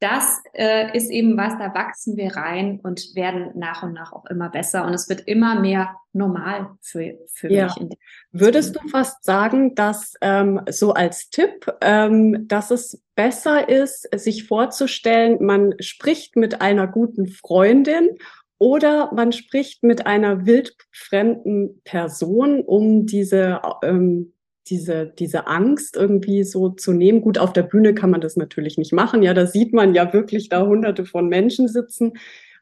das 0.00 0.40
äh, 0.52 0.96
ist 0.96 1.10
eben 1.10 1.36
was, 1.36 1.58
da 1.58 1.74
wachsen 1.74 2.16
wir 2.16 2.36
rein 2.36 2.78
und 2.82 3.16
werden 3.16 3.50
nach 3.56 3.82
und 3.82 3.94
nach 3.94 4.12
auch 4.12 4.26
immer 4.26 4.48
besser 4.48 4.86
und 4.86 4.94
es 4.94 5.08
wird 5.08 5.22
immer 5.22 5.58
mehr 5.58 5.96
normal 6.12 6.70
für, 6.80 7.18
für 7.32 7.50
ja. 7.50 7.64
mich. 7.64 7.98
Würdest 8.30 8.76
du 8.76 8.88
fast 8.88 9.24
sagen, 9.24 9.74
dass 9.74 10.14
ähm, 10.20 10.60
so 10.70 10.94
als 10.94 11.30
Tipp, 11.30 11.66
ähm, 11.80 12.46
dass 12.46 12.70
es 12.70 13.02
besser 13.16 13.68
ist, 13.68 14.08
sich 14.16 14.46
vorzustellen, 14.46 15.44
man 15.44 15.74
spricht 15.80 16.36
mit 16.36 16.60
einer 16.60 16.86
guten 16.86 17.26
Freundin 17.26 18.18
oder 18.58 19.12
man 19.12 19.32
spricht 19.32 19.82
mit 19.82 20.06
einer 20.06 20.46
wildfremden 20.46 21.80
Person, 21.82 22.60
um 22.60 23.06
diese 23.06 23.60
ähm, 23.82 24.32
diese, 24.70 25.06
diese 25.06 25.46
Angst 25.46 25.96
irgendwie 25.96 26.44
so 26.44 26.70
zu 26.70 26.92
nehmen. 26.92 27.20
Gut, 27.20 27.38
auf 27.38 27.52
der 27.52 27.62
Bühne 27.62 27.94
kann 27.94 28.10
man 28.10 28.20
das 28.20 28.36
natürlich 28.36 28.78
nicht 28.78 28.92
machen. 28.92 29.22
Ja, 29.22 29.34
da 29.34 29.46
sieht 29.46 29.72
man 29.72 29.94
ja 29.94 30.12
wirklich 30.12 30.48
da 30.48 30.66
hunderte 30.66 31.04
von 31.04 31.28
Menschen 31.28 31.68
sitzen. 31.68 32.12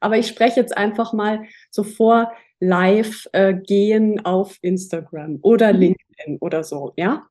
Aber 0.01 0.19
ich 0.19 0.27
spreche 0.27 0.61
jetzt 0.61 0.77
einfach 0.77 1.13
mal 1.13 1.43
so 1.71 1.83
vor 1.83 2.33
live 2.61 3.27
äh, 3.33 3.55
gehen 3.55 4.25
auf 4.25 4.59
Instagram 4.63 5.39
oder 5.43 5.73
mhm. 5.73 5.81
LinkedIn 5.81 6.39
oder 6.41 6.65
so, 6.65 6.93
ja? 6.97 7.27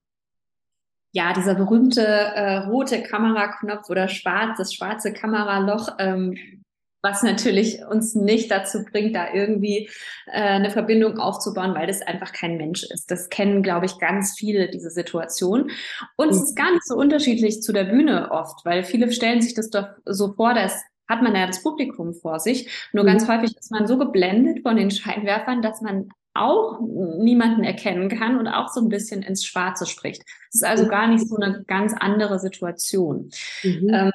Ja, 1.11 1.33
dieser 1.33 1.55
berühmte 1.55 2.05
äh, 2.05 2.57
rote 2.57 3.01
Kameraknopf 3.01 3.89
oder 3.89 4.09
schwarz, 4.09 4.57
das 4.57 4.73
schwarze 4.73 5.13
Kameraloch, 5.13 5.95
ähm, 5.97 6.37
was 7.05 7.21
natürlich 7.21 7.85
uns 7.85 8.15
nicht 8.15 8.49
dazu 8.49 8.83
bringt, 8.83 9.15
da 9.15 9.31
irgendwie 9.31 9.89
äh, 10.25 10.41
eine 10.41 10.71
Verbindung 10.71 11.19
aufzubauen, 11.19 11.75
weil 11.75 11.85
das 11.85 12.01
einfach 12.01 12.33
kein 12.33 12.57
Mensch 12.57 12.83
ist. 12.83 13.11
Das 13.11 13.29
kennen, 13.29 13.61
glaube 13.61 13.85
ich, 13.85 13.99
ganz 13.99 14.35
viele 14.37 14.69
diese 14.69 14.89
Situation. 14.89 15.69
Und 16.15 16.29
es 16.29 16.41
ist 16.41 16.55
gar 16.55 16.71
nicht 16.71 16.85
so 16.85 16.95
unterschiedlich 16.95 17.61
zu 17.61 17.73
der 17.73 17.83
Bühne 17.83 18.31
oft, 18.31 18.65
weil 18.65 18.83
viele 18.83 19.11
stellen 19.11 19.41
sich 19.41 19.53
das 19.53 19.69
doch 19.69 19.87
so 20.05 20.33
vor, 20.33 20.53
dass 20.53 20.81
hat 21.07 21.21
man 21.21 21.35
ja 21.35 21.45
das 21.45 21.61
Publikum 21.61 22.15
vor 22.15 22.39
sich. 22.39 22.67
Nur 22.91 23.03
mhm. 23.03 23.09
ganz 23.09 23.27
häufig 23.27 23.55
ist 23.55 23.69
man 23.69 23.85
so 23.85 23.99
geblendet 23.99 24.63
von 24.63 24.75
den 24.75 24.89
Scheinwerfern, 24.89 25.61
dass 25.61 25.81
man 25.81 26.09
auch 26.33 26.79
niemanden 26.81 27.63
erkennen 27.63 28.09
kann 28.09 28.39
und 28.39 28.47
auch 28.47 28.69
so 28.69 28.81
ein 28.81 28.89
bisschen 28.89 29.21
ins 29.21 29.45
Schwarze 29.45 29.85
spricht. 29.85 30.23
Es 30.49 30.55
ist 30.55 30.65
also 30.65 30.87
gar 30.87 31.07
nicht 31.07 31.29
so 31.29 31.35
eine 31.35 31.63
ganz 31.67 31.93
andere 31.97 32.39
Situation. 32.39 33.29
Mhm. 33.63 33.89
Ähm, 33.93 34.11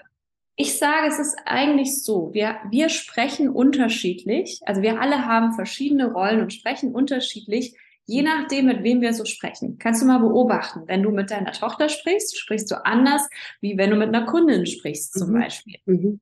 ich 0.61 0.79
sage, 0.79 1.07
es 1.07 1.19
ist 1.19 1.39
eigentlich 1.47 2.03
so, 2.03 2.35
wir, 2.35 2.57
wir 2.71 2.91
sprechen 2.91 3.49
unterschiedlich, 3.49 4.61
also 4.67 4.83
wir 4.83 5.01
alle 5.01 5.25
haben 5.25 5.55
verschiedene 5.55 6.13
Rollen 6.13 6.43
und 6.43 6.53
sprechen 6.53 6.95
unterschiedlich, 6.95 7.77
je 8.05 8.23
nachdem, 8.23 8.67
mit 8.67 8.83
wem 8.83 9.01
wir 9.01 9.15
so 9.15 9.25
sprechen. 9.25 9.79
Kannst 9.79 10.03
du 10.03 10.07
mal 10.07 10.19
beobachten, 10.19 10.83
wenn 10.87 11.03
du 11.03 11.13
mit 11.13 11.31
deiner 11.31 11.53
Tochter 11.53 11.89
sprichst, 11.89 12.39
sprichst 12.39 12.71
du 12.71 12.85
anders, 12.85 13.27
wie 13.63 13.79
wenn 13.79 13.89
du 13.89 13.97
mit 13.97 14.09
einer 14.09 14.27
Kundin 14.27 14.67
sprichst 14.67 15.19
zum 15.19 15.31
mhm. 15.31 15.41
Beispiel. 15.41 15.77
Mhm. 15.87 16.21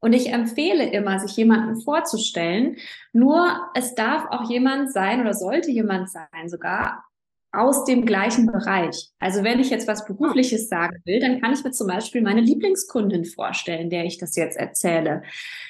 Und 0.00 0.14
ich 0.14 0.32
empfehle 0.32 0.90
immer, 0.90 1.18
sich 1.18 1.36
jemanden 1.36 1.82
vorzustellen. 1.82 2.76
Nur 3.12 3.70
es 3.74 3.94
darf 3.94 4.24
auch 4.30 4.48
jemand 4.48 4.90
sein 4.90 5.20
oder 5.20 5.34
sollte 5.34 5.70
jemand 5.70 6.08
sein 6.10 6.48
sogar, 6.48 7.04
aus 7.52 7.84
dem 7.84 8.06
gleichen 8.06 8.46
Bereich. 8.46 9.10
Also 9.18 9.42
wenn 9.42 9.58
ich 9.58 9.70
jetzt 9.70 9.88
was 9.88 10.04
Berufliches 10.04 10.68
sagen 10.68 11.00
will, 11.04 11.20
dann 11.20 11.40
kann 11.40 11.52
ich 11.52 11.64
mir 11.64 11.72
zum 11.72 11.88
Beispiel 11.88 12.22
meine 12.22 12.40
Lieblingskundin 12.40 13.24
vorstellen, 13.24 13.90
der 13.90 14.04
ich 14.04 14.18
das 14.18 14.36
jetzt 14.36 14.56
erzähle. 14.56 15.22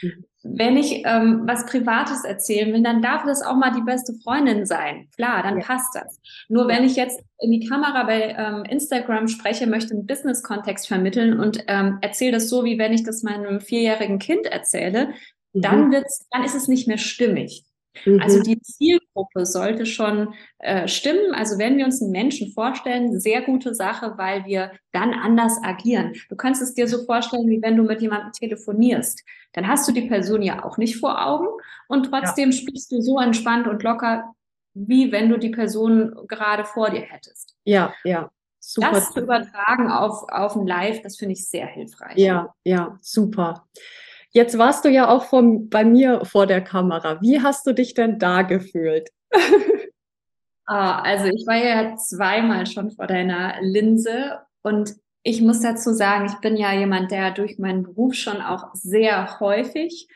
Mhm. 0.02 0.24
Wenn 0.42 0.78
ich 0.78 1.02
ähm, 1.04 1.42
was 1.44 1.66
Privates 1.66 2.24
erzählen 2.24 2.72
will, 2.72 2.82
dann 2.82 3.02
darf 3.02 3.24
das 3.24 3.42
auch 3.42 3.56
mal 3.56 3.72
die 3.72 3.82
beste 3.82 4.14
Freundin 4.24 4.64
sein. 4.64 5.08
Klar, 5.14 5.42
dann 5.42 5.58
ja. 5.58 5.66
passt 5.66 5.94
das. 5.94 6.18
Nur 6.48 6.66
wenn 6.66 6.84
ich 6.84 6.96
jetzt 6.96 7.20
in 7.40 7.50
die 7.50 7.66
Kamera 7.66 8.04
bei 8.04 8.34
ähm, 8.38 8.64
Instagram 8.64 9.28
spreche, 9.28 9.66
möchte 9.66 9.92
einen 9.92 10.06
Business-Kontext 10.06 10.88
vermitteln 10.88 11.38
und 11.38 11.64
ähm, 11.66 11.98
erzähle 12.00 12.32
das 12.32 12.48
so, 12.48 12.64
wie 12.64 12.78
wenn 12.78 12.94
ich 12.94 13.04
das 13.04 13.22
meinem 13.22 13.60
vierjährigen 13.60 14.18
Kind 14.18 14.46
erzähle, 14.46 15.08
mhm. 15.52 15.60
dann 15.60 15.92
wird's, 15.92 16.26
dann 16.30 16.42
ist 16.42 16.54
es 16.54 16.68
nicht 16.68 16.88
mehr 16.88 16.98
stimmig. 16.98 17.64
Also 18.04 18.10
mhm. 18.10 18.20
Also 18.20 18.42
die 18.42 18.60
Zielgruppe 18.60 19.44
sollte 19.46 19.86
schon 19.86 20.34
äh, 20.58 20.86
stimmen. 20.88 21.34
Also 21.34 21.58
wenn 21.58 21.76
wir 21.76 21.84
uns 21.84 22.00
einen 22.00 22.12
Menschen 22.12 22.52
vorstellen, 22.52 23.20
sehr 23.20 23.42
gute 23.42 23.74
Sache, 23.74 24.14
weil 24.16 24.44
wir 24.44 24.72
dann 24.92 25.12
anders 25.12 25.58
agieren. 25.62 26.14
Du 26.28 26.36
kannst 26.36 26.62
es 26.62 26.74
dir 26.74 26.86
so 26.88 27.04
vorstellen, 27.04 27.48
wie 27.48 27.62
wenn 27.62 27.76
du 27.76 27.82
mit 27.82 28.00
jemandem 28.00 28.32
telefonierst. 28.32 29.22
Dann 29.52 29.66
hast 29.66 29.88
du 29.88 29.92
die 29.92 30.08
Person 30.08 30.42
ja 30.42 30.64
auch 30.64 30.78
nicht 30.78 30.98
vor 30.98 31.26
Augen 31.26 31.48
und 31.88 32.10
trotzdem 32.10 32.50
ja. 32.50 32.56
sprichst 32.56 32.92
du 32.92 33.00
so 33.00 33.18
entspannt 33.18 33.66
und 33.66 33.82
locker, 33.82 34.32
wie 34.74 35.10
wenn 35.10 35.28
du 35.28 35.38
die 35.38 35.50
Person 35.50 36.14
gerade 36.28 36.64
vor 36.64 36.90
dir 36.90 37.02
hättest. 37.02 37.56
Ja, 37.64 37.92
ja. 38.04 38.30
Super. 38.62 38.90
Das 38.92 39.10
zu 39.12 39.20
übertragen 39.20 39.90
auf, 39.90 40.28
auf 40.28 40.54
ein 40.54 40.66
Live, 40.66 41.00
das 41.02 41.16
finde 41.16 41.32
ich 41.32 41.48
sehr 41.48 41.66
hilfreich. 41.66 42.16
Ja, 42.18 42.54
ja, 42.62 42.98
super. 43.00 43.66
Jetzt 44.32 44.58
warst 44.58 44.84
du 44.84 44.88
ja 44.88 45.08
auch 45.08 45.24
vom, 45.24 45.68
bei 45.68 45.84
mir 45.84 46.24
vor 46.24 46.46
der 46.46 46.60
Kamera. 46.60 47.20
Wie 47.20 47.40
hast 47.40 47.66
du 47.66 47.72
dich 47.72 47.94
denn 47.94 48.18
da 48.18 48.42
gefühlt? 48.42 49.10
ah, 50.66 51.00
also 51.02 51.26
ich 51.26 51.46
war 51.46 51.56
ja 51.56 51.96
zweimal 51.96 52.66
schon 52.66 52.92
vor 52.92 53.06
deiner 53.06 53.60
Linse 53.60 54.40
und 54.62 54.94
ich 55.22 55.42
muss 55.42 55.60
dazu 55.60 55.92
sagen, 55.92 56.26
ich 56.26 56.40
bin 56.40 56.56
ja 56.56 56.72
jemand, 56.72 57.10
der 57.10 57.32
durch 57.32 57.58
meinen 57.58 57.82
Beruf 57.82 58.14
schon 58.14 58.40
auch 58.40 58.72
sehr 58.72 59.40
häufig 59.40 60.08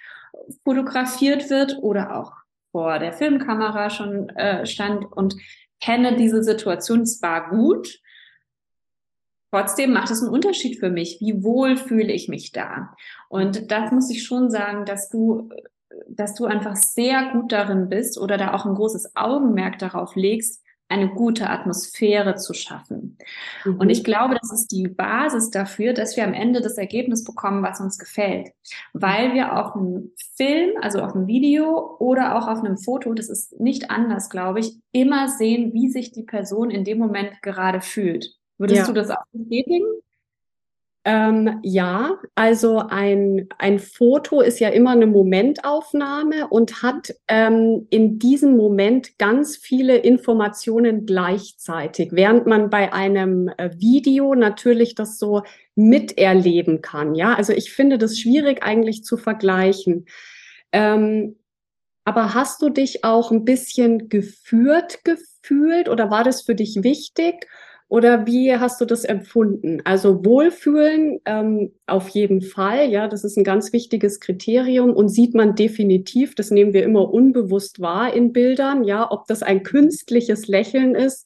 fotografiert 0.63 1.51
wird 1.51 1.79
oder 1.83 2.17
auch 2.17 2.33
vor 2.73 2.99
der 2.99 3.13
Filmkamera 3.13 3.91
schon 3.91 4.29
äh, 4.31 4.65
stand 4.67 5.05
und 5.13 5.37
kenne 5.81 6.17
diese 6.17 6.43
Situation 6.43 7.05
zwar 7.05 7.51
gut, 7.51 8.01
Trotzdem 9.55 9.93
macht 9.93 10.11
es 10.11 10.21
einen 10.21 10.33
Unterschied 10.33 10.81
für 10.81 10.91
mich. 10.91 11.19
Wie 11.21 11.45
wohl 11.45 11.77
fühle 11.77 12.13
ich 12.13 12.29
mich 12.29 12.51
da? 12.51 12.93
Und 13.29 13.71
das 13.71 13.93
muss 13.93 14.11
ich 14.11 14.25
schon 14.25 14.51
sagen, 14.51 14.85
dass 14.85 15.11
du, 15.11 15.49
dass 16.09 16.35
du 16.35 16.47
einfach 16.47 16.75
sehr 16.75 17.31
gut 17.31 17.53
darin 17.53 17.89
bist 17.89 18.19
oder 18.19 18.37
da 18.37 18.53
auch 18.53 18.67
ein 18.67 18.75
großes 18.75 19.15
Augenmerk 19.15 19.79
darauf 19.79 20.17
legst, 20.17 20.61
eine 20.89 21.09
gute 21.09 21.49
Atmosphäre 21.51 22.35
zu 22.35 22.53
schaffen. 22.53 23.17
Mhm. 23.65 23.77
Und 23.77 23.91
ich 23.91 24.03
glaube, 24.03 24.37
das 24.41 24.53
ist 24.53 24.73
die 24.73 24.89
Basis 24.89 25.51
dafür, 25.51 25.93
dass 25.93 26.17
wir 26.17 26.25
am 26.25 26.35
Ende 26.35 26.61
das 26.61 26.77
Ergebnis 26.77 27.23
bekommen, 27.23 27.63
was 27.63 27.81
uns 27.81 27.97
gefällt. 27.97 28.51
Weil 28.93 29.35
wir 29.35 29.57
auf 29.57 29.77
einem 29.77 30.11
Film, 30.37 30.73
also 30.83 31.01
auf 31.01 31.15
einem 31.15 31.29
Video 31.29 31.97
oder 32.01 32.37
auch 32.37 32.49
auf 32.49 32.59
einem 32.59 32.77
Foto, 32.77 33.15
das 33.15 33.29
ist 33.29 33.61
nicht 33.61 33.93
anders, 33.93 34.31
glaube 34.31 34.59
ich, 34.59 34.81
immer 34.91 35.29
sehen, 35.29 35.73
wie 35.73 35.91
sich 35.91 36.11
die 36.11 36.25
Person 36.25 36.73
in 36.73 36.83
dem 36.83 36.99
Moment 36.99 37.41
gerade 37.41 37.81
fühlt. 37.81 38.35
Würdest 38.59 38.81
ja. 38.81 38.87
du 38.87 38.93
das 38.93 39.11
auch 39.11 39.25
bestätigen? 39.33 39.85
Ähm, 41.07 41.61
ja, 41.63 42.19
also 42.35 42.79
ein, 42.79 43.49
ein 43.59 43.79
Foto 43.79 44.41
ist 44.41 44.59
ja 44.59 44.71
immer 44.71 44.93
eine 44.93 45.07
Momentaufnahme 45.07 46.49
und 46.49 46.83
hat 46.83 47.15
ähm, 47.29 47.87
in 47.91 48.19
diesem 48.19 48.57
Moment 48.57 49.19
ganz 49.19 49.59
viele 49.59 49.99
Informationen 49.99 51.05
gleichzeitig, 51.05 52.13
während 52.13 52.47
man 52.47 52.71
bei 52.71 52.95
einem 52.95 53.49
äh, 53.59 53.71
Video 53.77 54.35
natürlich 54.35 54.95
das 54.95 55.19
so 55.19 55.43
miterleben 55.75 56.81
kann. 56.81 57.15
Ja, 57.15 57.35
also 57.35 57.53
ich 57.53 57.71
finde 57.71 57.99
das 57.99 58.19
schwierig 58.19 58.63
eigentlich 58.63 59.05
zu 59.05 59.19
vergleichen. 59.19 60.07
Ähm, 60.73 61.37
aber 62.07 62.33
hast 62.33 62.63
du 62.63 62.71
dich 62.71 63.05
auch 63.05 63.31
ein 63.31 63.45
bisschen 63.45 64.09
geführt 64.09 65.05
gefühlt 65.05 65.91
oder 65.91 66.11
war 66.11 66.25
das 66.25 66.43
für 66.43 66.55
dich 66.55 66.83
wichtig? 66.83 67.47
Oder 67.95 68.27
wie 68.27 68.53
hast 68.57 68.81
du 68.81 68.87
das 68.87 69.05
empfunden? 69.05 69.81
Also 69.85 70.25
Wohlfühlen 70.25 71.21
ähm, 71.27 71.71
auf 71.87 72.09
jeden 72.09 72.43
Fall, 72.43 72.91
ja, 72.91 73.07
das 73.07 73.23
ist 73.23 73.37
ein 73.37 73.45
ganz 73.45 73.73
wichtiges 73.73 74.19
Kriterium 74.19 74.93
und 74.93 75.11
sieht 75.11 75.33
man 75.33 75.55
definitiv, 75.55 76.35
das 76.35 76.51
nehmen 76.51 76.73
wir 76.73 76.83
immer 76.83 77.15
unbewusst 77.15 77.81
wahr 77.81 78.13
in 78.13 78.33
Bildern, 78.33 78.83
ja, 78.83 79.09
ob 79.13 79.29
das 79.29 79.45
ein 79.45 79.63
künstliches 79.63 80.49
Lächeln 80.49 80.97
ist 80.97 81.25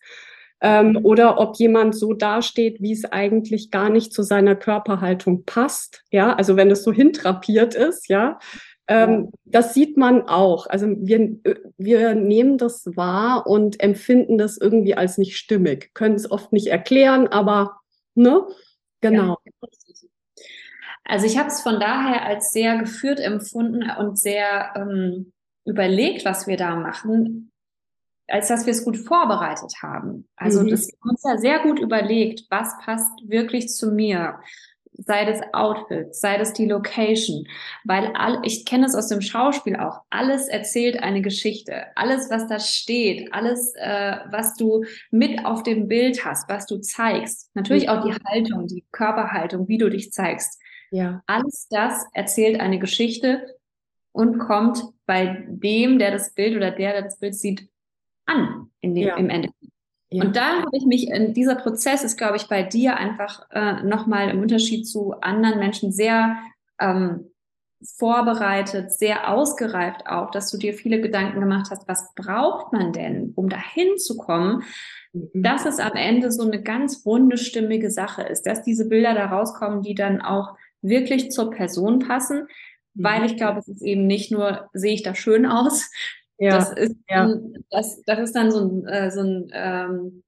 ähm, 0.61 0.99
oder 1.05 1.41
ob 1.41 1.57
jemand 1.57 1.95
so 1.95 2.13
dasteht, 2.13 2.83
wie 2.83 2.93
es 2.93 3.07
eigentlich 3.07 3.71
gar 3.71 3.89
nicht 3.89 4.13
zu 4.13 4.23
seiner 4.23 4.55
Körperhaltung 4.55 5.45
passt, 5.47 6.05
ja, 6.11 6.35
also 6.35 6.57
wenn 6.57 6.71
es 6.71 6.85
so 6.85 6.93
hintrapiert 6.93 7.77
ist, 7.77 8.11
ja, 8.11 8.39
ähm, 8.89 9.31
das 9.45 9.75
sieht 9.75 9.97
man 9.99 10.29
auch. 10.29 10.67
Also 10.67 10.87
wir, 10.89 11.37
wir 11.77 12.15
nehmen 12.15 12.57
das 12.57 12.85
wahr 12.97 13.47
und 13.47 13.81
empfinden 13.81 14.39
das 14.39 14.57
irgendwie 14.57 14.95
als 14.95 15.19
nicht 15.19 15.37
stimmig, 15.37 15.93
können 15.95 16.15
es 16.15 16.31
oft 16.31 16.53
nicht 16.53 16.69
erklären, 16.69 17.29
aber 17.29 17.79
ne, 18.15 18.47
genau. 19.01 19.37
Ja. 19.45 19.69
Also 21.05 21.27
ich 21.27 21.39
habe 21.39 21.49
es 21.49 21.63
von 21.63 21.79
daher 21.81 22.27
als 22.27 22.51
sehr 22.51 22.79
geführt 22.79 23.21
empfunden 23.21 23.91
und 23.99 24.19
sehr 24.19 24.73
ähm, 24.75 25.33
überlegt, 25.65 26.25
was 26.25 26.47
wir 26.47 26.57
da 26.57 26.77
machen, 26.77 27.51
als 28.27 28.49
dass 28.49 28.67
wir 28.67 28.73
es 28.73 28.85
gut 28.85 28.97
vorbereitet 28.97 29.73
haben. 29.83 30.29
Also 30.37 30.63
mhm. 30.63 30.69
das 30.69 30.89
uns 31.03 31.23
ja 31.25 31.37
sehr 31.39 31.61
gut 31.61 31.79
überlegt, 31.79 32.45
was 32.51 32.79
passt 32.85 33.11
wirklich 33.27 33.69
zu 33.69 33.91
mir 33.91 34.41
sei 34.99 35.25
das 35.25 35.41
Outfit, 35.53 36.15
sei 36.15 36.39
das 36.39 36.53
die 36.53 36.67
Location, 36.67 37.47
weil 37.85 38.13
all, 38.15 38.41
ich 38.43 38.67
kenne 38.67 38.87
es 38.87 38.97
aus 38.97 39.09
dem 39.09 39.21
Schauspiel 39.21 39.77
auch, 39.77 40.03
alles 40.11 40.49
erzählt 40.49 41.03
eine 41.03 41.23
Geschichte, 41.23 41.87
alles, 41.95 42.31
was 42.31 42.49
da 42.49 42.59
steht, 42.59 43.33
alles, 43.33 43.75
äh, 43.77 44.17
was 44.31 44.57
du 44.57 44.85
mit 45.11 45.45
auf 45.47 45.63
dem 45.63 45.87
Bild 45.87 46.25
hast, 46.25 46.49
was 46.49 46.67
du 46.67 46.79
zeigst, 46.79 47.51
natürlich 47.55 47.89
auch 47.89 48.05
die 48.05 48.15
Haltung, 48.27 48.67
die 48.67 48.85
Körperhaltung, 48.91 49.69
wie 49.69 49.79
du 49.79 49.89
dich 49.89 50.13
zeigst, 50.13 50.61
Ja. 50.91 51.23
Alles 51.27 51.69
das 51.71 52.07
erzählt 52.13 52.61
eine 52.61 52.79
Geschichte 52.79 53.47
und 54.13 54.39
kommt 54.39 54.83
bei 55.07 55.45
dem, 55.49 55.99
der 55.99 56.11
das 56.11 56.35
Bild 56.35 56.57
oder 56.57 56.71
der, 56.71 56.93
der 56.93 57.03
das 57.03 57.19
Bild 57.19 57.35
sieht, 57.35 57.69
an 58.27 58.71
in 58.81 58.95
dem, 58.95 59.07
ja. 59.07 59.17
im 59.17 59.31
Endeffekt. 59.31 59.58
Ja. 60.11 60.25
Und 60.25 60.37
da 60.37 60.63
habe 60.63 60.77
ich 60.77 60.87
mich, 60.87 61.09
in 61.11 61.35
dieser 61.35 61.55
Prozess 61.55 62.03
ist, 62.03 62.17
glaube 62.17 62.37
ich, 62.37 62.49
bei 62.49 62.63
dir 62.63 62.97
einfach 62.97 63.47
äh, 63.51 63.83
nochmal 63.83 64.31
im 64.31 64.41
Unterschied 64.41 64.87
zu 64.89 65.13
anderen 65.21 65.59
Menschen 65.59 65.93
sehr 65.93 66.39
ähm, 66.81 67.31
vorbereitet, 67.83 68.93
sehr 68.93 69.31
ausgereift 69.31 70.07
auch, 70.07 70.31
dass 70.31 70.51
du 70.51 70.59
dir 70.59 70.75
viele 70.75 71.01
Gedanken 71.01 71.41
gemacht 71.41 71.71
hast, 71.71 71.87
was 71.87 72.13
braucht 72.15 72.73
man 72.73 72.93
denn, 72.93 73.33
um 73.37 73.49
dahin 73.49 73.99
zu 73.99 74.17
kommen, 74.17 74.65
mhm. 75.13 75.31
dass 75.35 75.65
es 75.65 75.79
am 75.79 75.95
Ende 75.95 76.33
so 76.33 76.43
eine 76.43 76.63
ganz 76.63 77.05
runde, 77.07 77.39
stimmige 77.39 77.91
Sache 77.91 78.23
ist, 78.23 78.47
dass 78.47 78.63
diese 78.63 78.89
Bilder 78.89 79.15
da 79.15 79.27
rauskommen, 79.27 79.83
die 79.83 79.95
dann 79.95 80.21
auch 80.21 80.57
wirklich 80.83 81.31
zur 81.31 81.51
Person 81.51 82.01
passen, 82.01 82.49
mhm. 82.95 83.05
weil 83.05 83.25
ich 83.27 83.37
glaube, 83.37 83.61
es 83.61 83.69
ist 83.69 83.83
eben 83.83 84.07
nicht 84.07 84.33
nur, 84.33 84.69
sehe 84.73 84.95
ich 84.95 85.03
da 85.03 85.15
schön 85.15 85.47
aus, 85.47 85.91
ja, 86.39 86.57
das 86.57 86.73
ist, 86.73 86.97
ja. 87.09 87.35
das, 87.71 88.03
das 88.05 88.19
ist 88.21 88.37
dann 88.37 88.51
so 88.51 88.61
ein, 88.61 88.87
äh, 88.87 89.11
so 89.11 89.21
ein 89.21 89.51
ähm, 89.53 90.23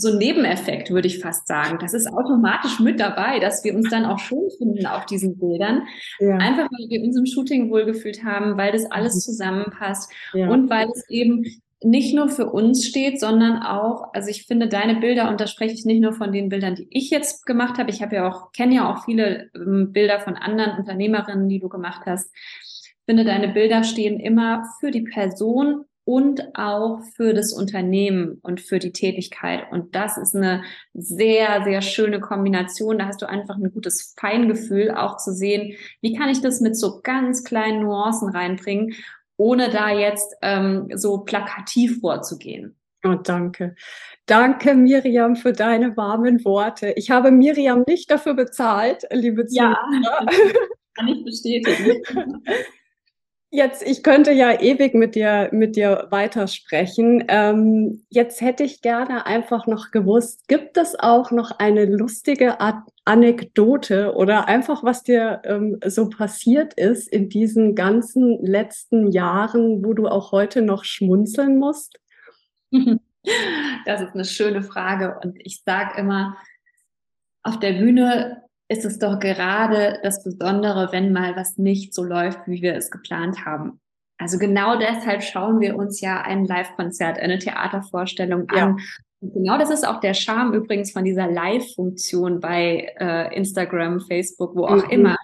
so 0.00 0.12
ein 0.12 0.18
Nebeneffekt, 0.18 0.90
würde 0.90 1.08
ich 1.08 1.20
fast 1.20 1.46
sagen. 1.46 1.78
Das 1.80 1.94
ist 1.94 2.06
automatisch 2.06 2.80
mit 2.80 3.00
dabei, 3.00 3.38
dass 3.40 3.64
wir 3.64 3.74
uns 3.74 3.90
dann 3.90 4.04
auch 4.04 4.18
schön 4.18 4.48
finden 4.56 4.86
auf 4.86 5.06
diesen 5.06 5.38
Bildern. 5.38 5.82
Ja. 6.20 6.36
Einfach 6.36 6.68
weil 6.70 6.88
wir 6.88 7.02
uns 7.02 7.16
im 7.16 7.26
Shooting 7.26 7.70
wohlgefühlt 7.70 8.24
haben, 8.24 8.56
weil 8.56 8.72
das 8.72 8.90
alles 8.90 9.16
mhm. 9.16 9.20
zusammenpasst 9.20 10.12
ja. 10.34 10.48
und 10.48 10.70
weil 10.70 10.88
es 10.88 11.08
eben 11.08 11.44
nicht 11.80 12.12
nur 12.12 12.28
für 12.28 12.50
uns 12.50 12.86
steht, 12.86 13.20
sondern 13.20 13.62
auch, 13.62 14.12
also 14.12 14.28
ich 14.28 14.46
finde 14.46 14.68
deine 14.68 14.96
Bilder, 14.96 15.28
und 15.28 15.40
da 15.40 15.46
spreche 15.46 15.74
ich 15.74 15.84
nicht 15.84 16.00
nur 16.00 16.12
von 16.12 16.32
den 16.32 16.48
Bildern, 16.48 16.74
die 16.74 16.88
ich 16.90 17.10
jetzt 17.10 17.46
gemacht 17.46 17.78
habe, 17.78 17.90
ich 17.90 18.02
habe 18.02 18.16
ja 18.16 18.28
auch, 18.28 18.50
kenne 18.50 18.74
ja 18.74 18.92
auch 18.92 19.04
viele 19.04 19.48
ähm, 19.54 19.92
Bilder 19.92 20.18
von 20.18 20.34
anderen 20.34 20.76
Unternehmerinnen, 20.76 21.48
die 21.48 21.60
du 21.60 21.68
gemacht 21.68 22.02
hast. 22.04 22.32
Ich 23.08 23.10
finde, 23.10 23.24
deine 23.24 23.48
Bilder 23.48 23.84
stehen 23.84 24.20
immer 24.20 24.64
für 24.80 24.90
die 24.90 25.00
Person 25.00 25.86
und 26.04 26.54
auch 26.54 27.00
für 27.16 27.32
das 27.32 27.54
Unternehmen 27.54 28.38
und 28.42 28.60
für 28.60 28.78
die 28.78 28.92
Tätigkeit. 28.92 29.62
Und 29.72 29.94
das 29.94 30.18
ist 30.18 30.36
eine 30.36 30.62
sehr, 30.92 31.64
sehr 31.64 31.80
schöne 31.80 32.20
Kombination. 32.20 32.98
Da 32.98 33.06
hast 33.06 33.22
du 33.22 33.26
einfach 33.26 33.56
ein 33.56 33.72
gutes 33.72 34.14
Feingefühl, 34.20 34.90
auch 34.90 35.16
zu 35.16 35.32
sehen, 35.32 35.74
wie 36.02 36.12
kann 36.12 36.28
ich 36.28 36.42
das 36.42 36.60
mit 36.60 36.76
so 36.76 37.00
ganz 37.02 37.44
kleinen 37.44 37.80
Nuancen 37.80 38.28
reinbringen, 38.28 38.92
ohne 39.38 39.70
da 39.70 39.88
jetzt 39.88 40.36
ähm, 40.42 40.90
so 40.94 41.20
plakativ 41.20 42.00
vorzugehen. 42.00 42.76
Oh, 43.06 43.14
danke. 43.14 43.74
Danke, 44.26 44.74
Miriam, 44.74 45.34
für 45.34 45.54
deine 45.54 45.96
warmen 45.96 46.44
Worte. 46.44 46.92
Ich 46.96 47.10
habe 47.10 47.30
Miriam 47.30 47.84
nicht 47.86 48.10
dafür 48.10 48.34
bezahlt, 48.34 49.06
liebe 49.10 49.46
Zuhörer. 49.46 49.78
Ja, 50.02 50.26
kann 50.94 51.08
ich 51.08 51.24
bestätigen. 51.24 52.02
Jetzt, 53.50 53.82
ich 53.82 54.02
könnte 54.02 54.30
ja 54.32 54.60
ewig 54.60 54.92
mit 54.92 55.14
dir, 55.14 55.48
mit 55.52 55.74
dir 55.74 56.06
weitersprechen. 56.10 57.24
Ähm, 57.28 58.04
jetzt 58.10 58.42
hätte 58.42 58.62
ich 58.62 58.82
gerne 58.82 59.24
einfach 59.24 59.66
noch 59.66 59.90
gewusst, 59.90 60.46
gibt 60.48 60.76
es 60.76 60.98
auch 61.00 61.30
noch 61.30 61.52
eine 61.58 61.86
lustige 61.86 62.60
Art 62.60 62.86
Anekdote 63.06 64.14
oder 64.14 64.48
einfach, 64.48 64.84
was 64.84 65.02
dir 65.02 65.40
ähm, 65.44 65.80
so 65.86 66.10
passiert 66.10 66.74
ist 66.74 67.08
in 67.08 67.30
diesen 67.30 67.74
ganzen 67.74 68.38
letzten 68.44 69.10
Jahren, 69.10 69.82
wo 69.82 69.94
du 69.94 70.08
auch 70.08 70.30
heute 70.30 70.60
noch 70.60 70.84
schmunzeln 70.84 71.58
musst? 71.58 71.98
Das 73.84 74.00
ist 74.00 74.14
eine 74.14 74.24
schöne 74.24 74.62
Frage 74.62 75.18
und 75.22 75.36
ich 75.44 75.62
sage 75.62 75.98
immer, 76.00 76.36
auf 77.42 77.58
der 77.58 77.72
Bühne 77.72 78.47
ist 78.68 78.84
es 78.84 78.98
doch 78.98 79.18
gerade 79.18 79.98
das 80.02 80.22
Besondere, 80.22 80.88
wenn 80.92 81.12
mal 81.12 81.34
was 81.36 81.56
nicht 81.56 81.94
so 81.94 82.04
läuft, 82.04 82.40
wie 82.46 82.62
wir 82.62 82.74
es 82.74 82.90
geplant 82.90 83.44
haben. 83.44 83.80
Also 84.18 84.38
genau 84.38 84.78
deshalb 84.78 85.22
schauen 85.22 85.60
wir 85.60 85.76
uns 85.76 86.00
ja 86.00 86.20
ein 86.20 86.44
Live-Konzert, 86.44 87.18
eine 87.18 87.38
Theatervorstellung 87.38 88.46
ja. 88.54 88.66
an. 88.66 88.80
Und 89.20 89.32
genau 89.32 89.58
das 89.58 89.70
ist 89.70 89.86
auch 89.86 90.00
der 90.00 90.14
Charme 90.14 90.54
übrigens 90.54 90.92
von 90.92 91.04
dieser 91.04 91.30
Live-Funktion 91.30 92.40
bei 92.40 92.92
äh, 92.98 93.34
Instagram, 93.34 94.00
Facebook, 94.00 94.54
wo 94.54 94.66
auch 94.66 94.84
mhm. 94.84 94.90
immer, 94.90 95.16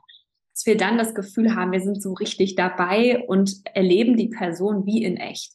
dass 0.52 0.64
wir 0.64 0.76
dann 0.76 0.96
das 0.96 1.14
Gefühl 1.14 1.54
haben, 1.54 1.72
wir 1.72 1.80
sind 1.80 2.00
so 2.00 2.12
richtig 2.14 2.54
dabei 2.54 3.24
und 3.26 3.52
erleben 3.74 4.16
die 4.16 4.28
Person 4.28 4.86
wie 4.86 5.04
in 5.04 5.16
echt. 5.16 5.52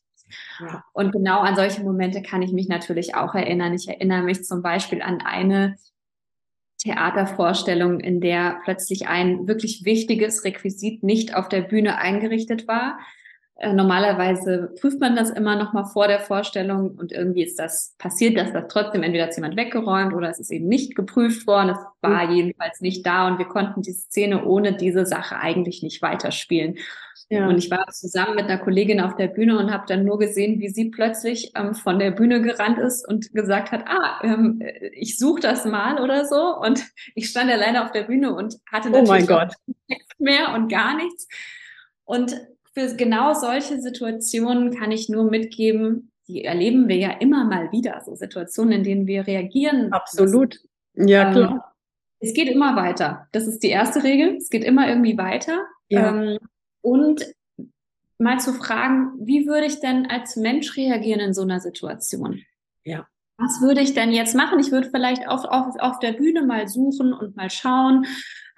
Ja. 0.59 0.83
Und 0.93 1.11
genau 1.11 1.39
an 1.39 1.55
solche 1.55 1.81
Momente 1.81 2.21
kann 2.21 2.41
ich 2.41 2.51
mich 2.51 2.67
natürlich 2.67 3.15
auch 3.15 3.33
erinnern. 3.33 3.73
Ich 3.73 3.87
erinnere 3.87 4.21
mich 4.21 4.43
zum 4.43 4.61
Beispiel 4.61 5.01
an 5.01 5.21
eine 5.21 5.77
Theatervorstellung, 6.79 7.99
in 7.99 8.21
der 8.21 8.61
plötzlich 8.63 9.07
ein 9.07 9.47
wirklich 9.47 9.83
wichtiges 9.85 10.43
Requisit 10.43 11.03
nicht 11.03 11.35
auf 11.35 11.49
der 11.49 11.61
Bühne 11.61 11.97
eingerichtet 11.97 12.67
war. 12.67 12.99
Äh, 13.61 13.73
normalerweise 13.73 14.73
prüft 14.79 15.01
man 15.01 15.17
das 15.17 15.29
immer 15.31 15.57
noch 15.57 15.73
mal 15.73 15.83
vor 15.83 16.07
der 16.07 16.21
Vorstellung 16.21 16.91
und 16.91 17.11
irgendwie 17.11 17.43
ist 17.43 17.59
das 17.59 17.93
passiert, 17.97 18.37
dass 18.37 18.53
das 18.53 18.69
trotzdem 18.69 19.03
entweder 19.03 19.25
hat 19.25 19.35
jemand 19.35 19.57
weggeräumt 19.57 20.13
oder 20.13 20.29
es 20.29 20.39
ist 20.39 20.49
eben 20.49 20.69
nicht 20.69 20.95
geprüft 20.95 21.45
worden. 21.45 21.71
Es 21.71 21.79
war 22.01 22.27
mhm. 22.27 22.33
jedenfalls 22.33 22.79
nicht 22.79 23.05
da 23.05 23.27
und 23.27 23.37
wir 23.37 23.47
konnten 23.47 23.81
die 23.81 23.91
Szene 23.91 24.45
ohne 24.45 24.77
diese 24.77 25.05
Sache 25.05 25.35
eigentlich 25.35 25.83
nicht 25.83 26.01
weiterspielen. 26.01 26.77
Ja. 27.27 27.49
Und 27.49 27.57
ich 27.57 27.69
war 27.69 27.85
zusammen 27.87 28.35
mit 28.35 28.45
einer 28.45 28.59
Kollegin 28.59 29.01
auf 29.01 29.17
der 29.17 29.27
Bühne 29.27 29.59
und 29.59 29.73
habe 29.73 29.83
dann 29.87 30.05
nur 30.05 30.19
gesehen, 30.19 30.61
wie 30.61 30.69
sie 30.69 30.89
plötzlich 30.89 31.51
ähm, 31.55 31.75
von 31.75 31.99
der 31.99 32.11
Bühne 32.11 32.41
gerannt 32.41 32.79
ist 32.79 33.05
und 33.05 33.33
gesagt 33.33 33.73
hat, 33.73 33.83
ah, 33.87 34.21
ähm, 34.23 34.63
ich 34.93 35.17
suche 35.17 35.41
das 35.41 35.65
mal 35.65 36.01
oder 36.01 36.25
so. 36.25 36.55
Und 36.57 36.81
ich 37.13 37.27
stand 37.27 37.51
alleine 37.51 37.83
auf 37.83 37.91
der 37.91 38.03
Bühne 38.03 38.33
und 38.33 38.55
hatte 38.71 38.89
natürlich 38.89 39.25
oh 39.25 39.35
Gott. 39.35 39.53
nichts 39.87 40.17
mehr 40.17 40.53
und 40.55 40.69
gar 40.69 40.95
nichts. 40.95 41.27
Und 42.05 42.39
für 42.79 42.95
genau 42.95 43.33
solche 43.33 43.81
Situationen 43.81 44.73
kann 44.75 44.91
ich 44.91 45.09
nur 45.09 45.29
mitgeben, 45.29 46.11
die 46.27 46.45
erleben 46.45 46.87
wir 46.87 46.95
ja 46.95 47.11
immer 47.11 47.43
mal 47.43 47.71
wieder, 47.71 48.01
so 48.05 48.15
Situationen, 48.15 48.73
in 48.73 48.83
denen 48.83 49.07
wir 49.07 49.27
reagieren. 49.27 49.91
Absolut. 49.91 50.59
Ja, 50.93 51.27
ähm, 51.27 51.33
klar. 51.33 51.51
Ähm, 51.51 51.61
es 52.21 52.33
geht 52.33 52.49
immer 52.49 52.75
weiter. 52.75 53.27
Das 53.31 53.47
ist 53.47 53.63
die 53.63 53.69
erste 53.69 54.03
Regel. 54.03 54.35
Es 54.35 54.49
geht 54.49 54.63
immer 54.63 54.87
irgendwie 54.87 55.17
weiter. 55.17 55.65
Ja. 55.87 56.09
Ähm, 56.09 56.37
und 56.81 57.25
mal 58.17 58.39
zu 58.39 58.53
fragen, 58.53 59.13
wie 59.19 59.47
würde 59.47 59.65
ich 59.65 59.79
denn 59.79 60.05
als 60.07 60.35
Mensch 60.35 60.75
reagieren 60.75 61.21
in 61.21 61.33
so 61.33 61.41
einer 61.41 61.59
Situation? 61.59 62.41
Ja. 62.83 63.07
Was 63.39 63.61
würde 63.61 63.81
ich 63.81 63.93
denn 63.93 64.11
jetzt 64.11 64.35
machen? 64.35 64.59
Ich 64.59 64.71
würde 64.71 64.89
vielleicht 64.89 65.27
auf, 65.27 65.45
auf, 65.45 65.75
auf 65.79 65.99
der 65.99 66.11
Bühne 66.13 66.43
mal 66.43 66.67
suchen 66.67 67.13
und 67.13 67.37
mal 67.37 67.49
schauen, 67.49 68.05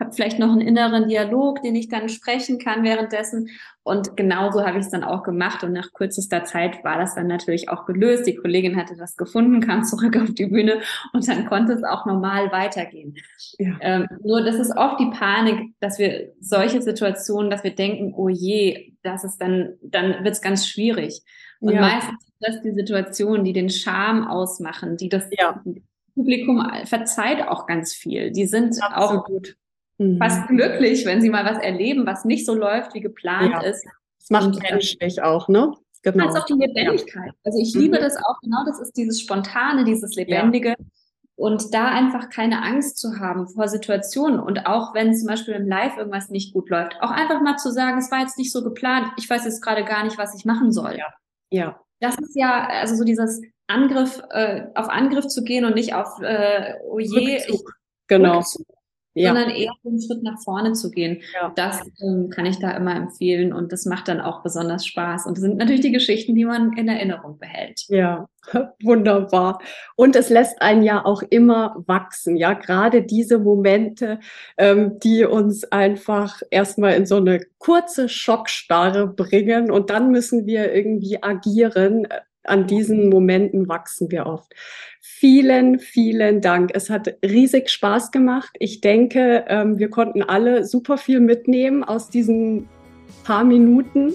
habe 0.02 0.12
vielleicht 0.13 0.39
noch 0.39 0.52
einen 0.52 0.62
inneren 0.62 1.08
Dialog, 1.08 1.62
den 1.62 1.76
ich 1.76 1.88
dann 1.88 2.10
sprechen 2.10 2.58
kann 2.58 2.84
währenddessen. 2.84 3.50
Und 3.84 4.17
genauso 4.17 4.65
habe 4.65 4.80
ich 4.80 4.86
es 4.86 4.91
dann 4.91 5.04
auch 5.04 5.24
gemacht. 5.24 5.63
Und 5.63 5.74
nach 5.74 5.94
kürzester 5.94 6.44
Zeit 6.44 6.84
war 6.84 6.98
das 6.98 7.15
dann 7.15 7.28
natürlich 7.28 7.70
auch 7.70 7.86
gelöst. 7.86 8.26
Die 8.26 8.36
Kollegin 8.36 8.76
hatte 8.76 8.98
das 8.98 9.15
gefunden, 9.15 9.62
kam 9.62 9.84
zurück 9.86 10.17
auf 10.17 10.34
die 10.34 10.48
Bühne 10.48 10.82
und 11.13 11.28
dann 11.28 11.46
konnte 11.46 11.74
es 11.74 11.84
auch 11.84 12.06
normal 12.06 12.52
weitergehen. 12.52 13.15
Ja. 13.60 13.78
Ähm, 13.80 14.08
nur 14.24 14.44
das 14.44 14.56
ist 14.56 14.76
oft 14.76 15.00
die 15.00 15.12
Panik, 15.12 15.74
dass 15.80 16.00
wir 16.00 16.34
solche 16.39 16.82
Situationen, 16.82 17.52
dass 17.52 17.63
wir 17.63 17.76
denken, 17.76 18.13
oh 18.15 18.30
je, 18.30 18.94
das 19.04 19.24
ist 19.24 19.38
dann, 19.38 19.76
dann 19.84 20.24
wird 20.24 20.34
es 20.34 20.41
ganz 20.41 20.67
schwierig. 20.67 21.22
Und 21.62 21.74
ja. 21.74 21.82
meistens 21.82 22.26
sind 22.26 22.39
das 22.39 22.62
die 22.62 22.74
Situationen, 22.74 23.45
die 23.45 23.54
den 23.54 23.69
Charme 23.69 24.28
ausmachen, 24.28 24.97
die 24.97 25.10
das 25.10 25.28
ja. 25.32 25.62
Publikum 26.15 26.67
verzeiht 26.86 27.47
auch 27.47 27.67
ganz 27.67 27.93
viel. 27.93 28.32
Die 28.32 28.47
sind 28.47 28.82
Absolut. 28.82 29.24
auch 29.24 29.30
mhm. 30.00 30.17
fast 30.17 30.47
glücklich, 30.47 31.06
wenn 31.06 31.21
sie 31.21 31.30
mal 31.30 31.45
was 31.45 31.62
erleben, 31.62 32.06
was 32.06 32.26
nicht 32.26 32.45
so 32.45 32.56
läuft, 32.56 32.93
wie 32.95 33.00
geplant 33.00 33.54
ja. 33.54 33.62
ist. 33.62 33.86
Das 34.19 34.30
macht 34.30 34.47
und, 34.47 34.65
äh, 34.65 34.71
menschlich 34.71 35.21
auch, 35.21 35.47
ne? 35.47 35.71
Genau. 36.02 36.26
Das 36.26 36.36
ist 36.36 36.41
auch 36.41 36.45
die 36.47 36.54
Lebendigkeit. 36.54 37.32
Also 37.43 37.60
ich 37.60 37.76
liebe 37.76 37.97
mhm. 37.97 38.02
das 38.02 38.17
auch, 38.17 38.39
genau, 38.41 38.65
das 38.65 38.80
ist 38.80 38.97
dieses 38.97 39.21
Spontane, 39.21 39.84
dieses 39.84 40.15
Lebendige. 40.15 40.76
Und 41.36 41.74
da 41.74 41.88
einfach 41.88 42.30
keine 42.30 42.63
Angst 42.63 42.97
zu 42.97 43.19
haben 43.19 43.47
vor 43.47 43.67
Situationen 43.67 44.39
und 44.39 44.67
auch 44.67 44.93
wenn 44.93 45.15
zum 45.15 45.28
Beispiel 45.28 45.56
im 45.56 45.67
Live 45.67 45.97
irgendwas 45.97 46.30
nicht 46.30 46.54
gut 46.54 46.69
läuft, 46.69 46.95
auch 47.02 47.10
einfach 47.10 47.41
mal 47.41 47.58
zu 47.58 47.71
sagen, 47.71 47.97
es 47.97 48.12
war 48.12 48.19
jetzt 48.19 48.38
nicht 48.38 48.52
so 48.52 48.63
geplant, 48.63 49.08
ich 49.17 49.28
weiß 49.28 49.45
jetzt 49.45 49.62
gerade 49.63 49.84
gar 49.84 50.04
nicht, 50.04 50.19
was 50.19 50.36
ich 50.36 50.45
machen 50.45 50.71
soll. 50.71 50.97
Ja. 50.97 51.08
Ja. 51.52 51.80
Das 52.00 52.18
ist 52.18 52.36
ja, 52.36 52.68
also 52.68 52.96
so 52.96 53.04
dieses 53.04 53.42
Angriff, 53.68 54.22
äh, 54.32 54.64
auf 54.74 54.90
Angriff 54.90 55.28
zu 55.28 55.44
gehen 55.44 55.66
und 55.66 55.76
nicht 55.76 55.94
auf, 55.94 56.20
äh, 56.22 56.74
oh 56.84 57.00
je, 57.00 57.36
Rückzug. 57.36 57.70
ich, 57.70 58.08
genau. 58.08 58.38
Rückzug 58.38 58.66
ja. 59.13 59.34
sondern 59.34 59.56
eher 59.56 59.71
einen 59.86 60.02
Schritt 60.02 60.24
nach 60.24 60.41
vorne 60.43 60.74
zu 60.74 60.89
gehen. 60.89 61.21
Ja. 61.34 61.52
Das 61.56 61.82
ähm, 62.02 62.30
kann 62.30 62.45
ich 62.45 62.60
da 62.60 62.71
immer 62.71 62.95
empfehlen 62.95 63.54
und 63.54 63.71
das 63.71 63.86
macht 63.86 64.08
dann 64.08 64.21
auch 64.21 64.41
besonders 64.43 64.86
Spaß. 64.86 65.26
Und 65.26 65.38
das 65.38 65.41
sind 65.41 65.58
natürlich 65.58 65.82
die 65.82 65.91
Geschichten, 65.91 66.36
die 66.36 66.45
man 66.45 66.74
in 66.78 66.88
Erinnerung 66.88 67.38
behält. 67.38 67.84
Ja, 67.89 68.28
wunderbar. 68.84 69.60
Und 69.95 70.15
es 70.15 70.30
lässt 70.30 70.62
einen 70.62 70.84
ja 70.84 71.06
auch 71.06 71.24
immer 71.30 71.84
wachsen. 71.88 72.38
Ja, 72.38 72.54
gerade 72.54 73.04
diese 73.04 73.39
Momente, 73.39 74.19
ähm, 74.58 75.00
die 75.00 75.26
uns 75.26 75.71
einfach 75.71 76.41
erstmal 76.50 76.93
in 76.93 77.06
so 77.06 77.17
eine 77.17 77.41
kurze 77.58 78.10
Schockstarre 78.10 79.08
bringen 79.08 79.71
und 79.71 79.89
dann 79.89 80.12
müssen 80.12 80.45
wir 80.45 80.74
irgendwie 80.74 81.21
agieren 81.21 82.08
an 82.43 82.67
diesen 82.67 83.10
Momenten 83.10 83.67
wachsen 83.67 84.12
wir 84.12 84.25
oft. 84.25 84.54
Vielen, 84.99 85.80
vielen 85.80 86.41
Dank. 86.41 86.71
Es 86.73 86.89
hat 86.89 87.15
riesig 87.23 87.69
Spaß 87.69 88.12
gemacht. 88.12 88.51
Ich 88.60 88.82
denke, 88.82 89.45
ähm, 89.47 89.77
wir 89.80 89.89
konnten 89.89 90.23
alle 90.23 90.65
super 90.65 90.97
viel 90.97 91.19
mitnehmen 91.19 91.84
aus 91.84 92.10
diesen 92.10 92.67
paar 93.23 93.43
Minuten. 93.43 94.13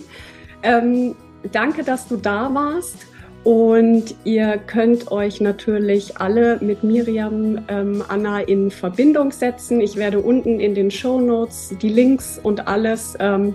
Ähm, 0.63 1.15
danke, 1.53 1.85
dass 1.85 2.09
du 2.09 2.17
da 2.17 2.53
warst. 2.53 3.07
Und 3.45 4.17
ihr 4.25 4.59
könnt 4.59 5.13
euch 5.13 5.41
natürlich 5.41 6.19
alle 6.19 6.59
mit 6.61 6.83
Miriam 6.83 7.65
ähm, 7.69 8.03
Anna 8.09 8.41
in 8.41 8.73
Verbindung 8.73 9.31
setzen. 9.31 9.81
Ich 9.81 9.95
werde 9.95 10.19
unten 10.19 10.59
in 10.59 10.75
den 10.75 10.91
Show 10.91 11.21
Notes 11.21 11.73
die 11.81 11.91
Links 11.91 12.41
und 12.43 12.67
alles 12.67 13.17
ähm, 13.21 13.55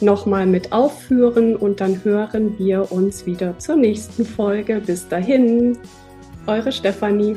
nochmal 0.00 0.46
mit 0.46 0.72
aufführen 0.72 1.56
und 1.56 1.80
dann 1.80 2.04
hören 2.04 2.58
wir 2.58 2.92
uns 2.92 3.26
wieder 3.26 3.58
zur 3.58 3.76
nächsten 3.76 4.24
Folge. 4.24 4.80
Bis 4.84 5.08
dahin, 5.08 5.78
eure 6.46 6.72
Stefanie. 6.72 7.36